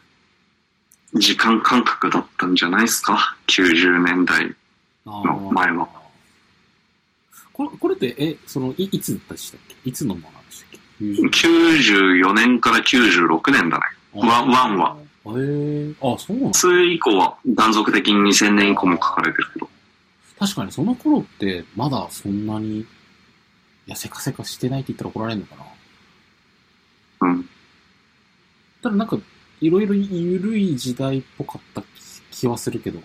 [1.14, 4.54] 時間感覚だったんじゃないですか ?90 年代。
[5.06, 5.88] あの前は
[7.52, 9.90] これ、これって、え、その、い、いつでしたっけ？
[9.90, 13.82] いつのものでしたっけ？90 94年から96年だね。
[14.12, 14.96] ワンワンは。
[15.26, 19.68] へえあ、そうなんだそれ以降は断続的に2000年以降も書かれてるけど。
[20.38, 22.86] 確かにその頃って、まだそんなに、
[23.86, 25.56] いや、せかせかしてないって言ったら怒られるのか
[27.20, 27.48] なうん。
[28.82, 29.18] ただなんか、
[29.60, 31.82] いろいろ緩い時代っぽかった
[32.30, 33.00] 気はするけど。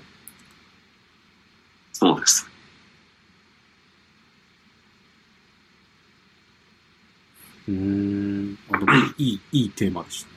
[1.92, 2.48] そうです。
[7.68, 8.58] うーん。
[8.72, 10.36] あ、でも、いい、いいテーマでしたね。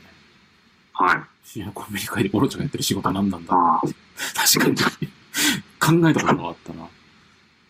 [0.93, 1.20] はい。
[1.45, 3.80] 深夜コンビニ会でオロちゃんがやってる仕事は何なんだああ。
[4.34, 6.03] 確かに。
[6.03, 6.89] 考えたことなかったな。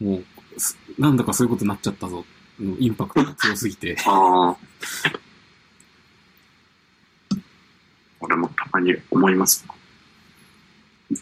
[0.00, 2.24] もう、すなんだかそういうことになっちゃったぞ。
[2.60, 3.96] のインパクトが強すぎて。
[4.06, 4.56] ああ。
[8.20, 9.66] 俺もたまに思います。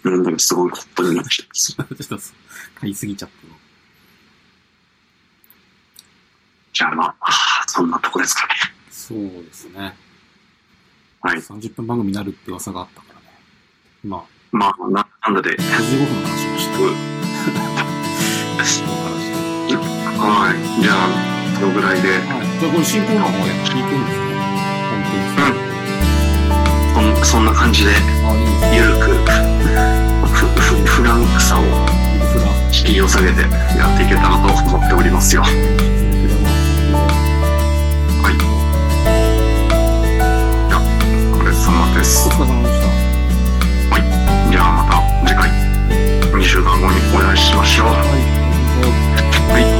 [0.02, 1.54] なんだかすごいことになってきた。
[1.54, 2.18] ちょっと
[2.74, 3.54] 買いすぎちゃったの。
[6.72, 8.54] じゃあまあ、そんなとこですかね。
[8.90, 9.94] そうですね。
[11.20, 11.38] はい。
[11.38, 13.26] 30分番組になるって噂があったからね。
[14.04, 16.58] まあ、まあ、ななんだで、55分の話しま
[18.64, 18.86] した。
[20.26, 20.58] はい。
[20.82, 21.06] じゃあ、
[21.60, 22.18] このぐらいで。
[22.18, 22.58] はい。
[22.58, 24.34] じゃあ、これやっていくんですね。
[26.98, 27.14] うん。
[27.14, 27.92] こんそんな感じで、
[28.74, 29.14] ゆるく、
[30.84, 31.62] フランクさを、
[32.72, 33.42] 敷居を下げて
[33.78, 35.42] やっていけたらと思っておりますよ。
[35.42, 35.54] はい。
[41.30, 42.34] お疲れ様でした。
[42.34, 44.02] はい。
[44.50, 45.46] じゃあ、また次回、
[46.32, 47.86] 2週間後にお会いしましょう。
[47.86, 48.46] はい。
[49.52, 49.75] はい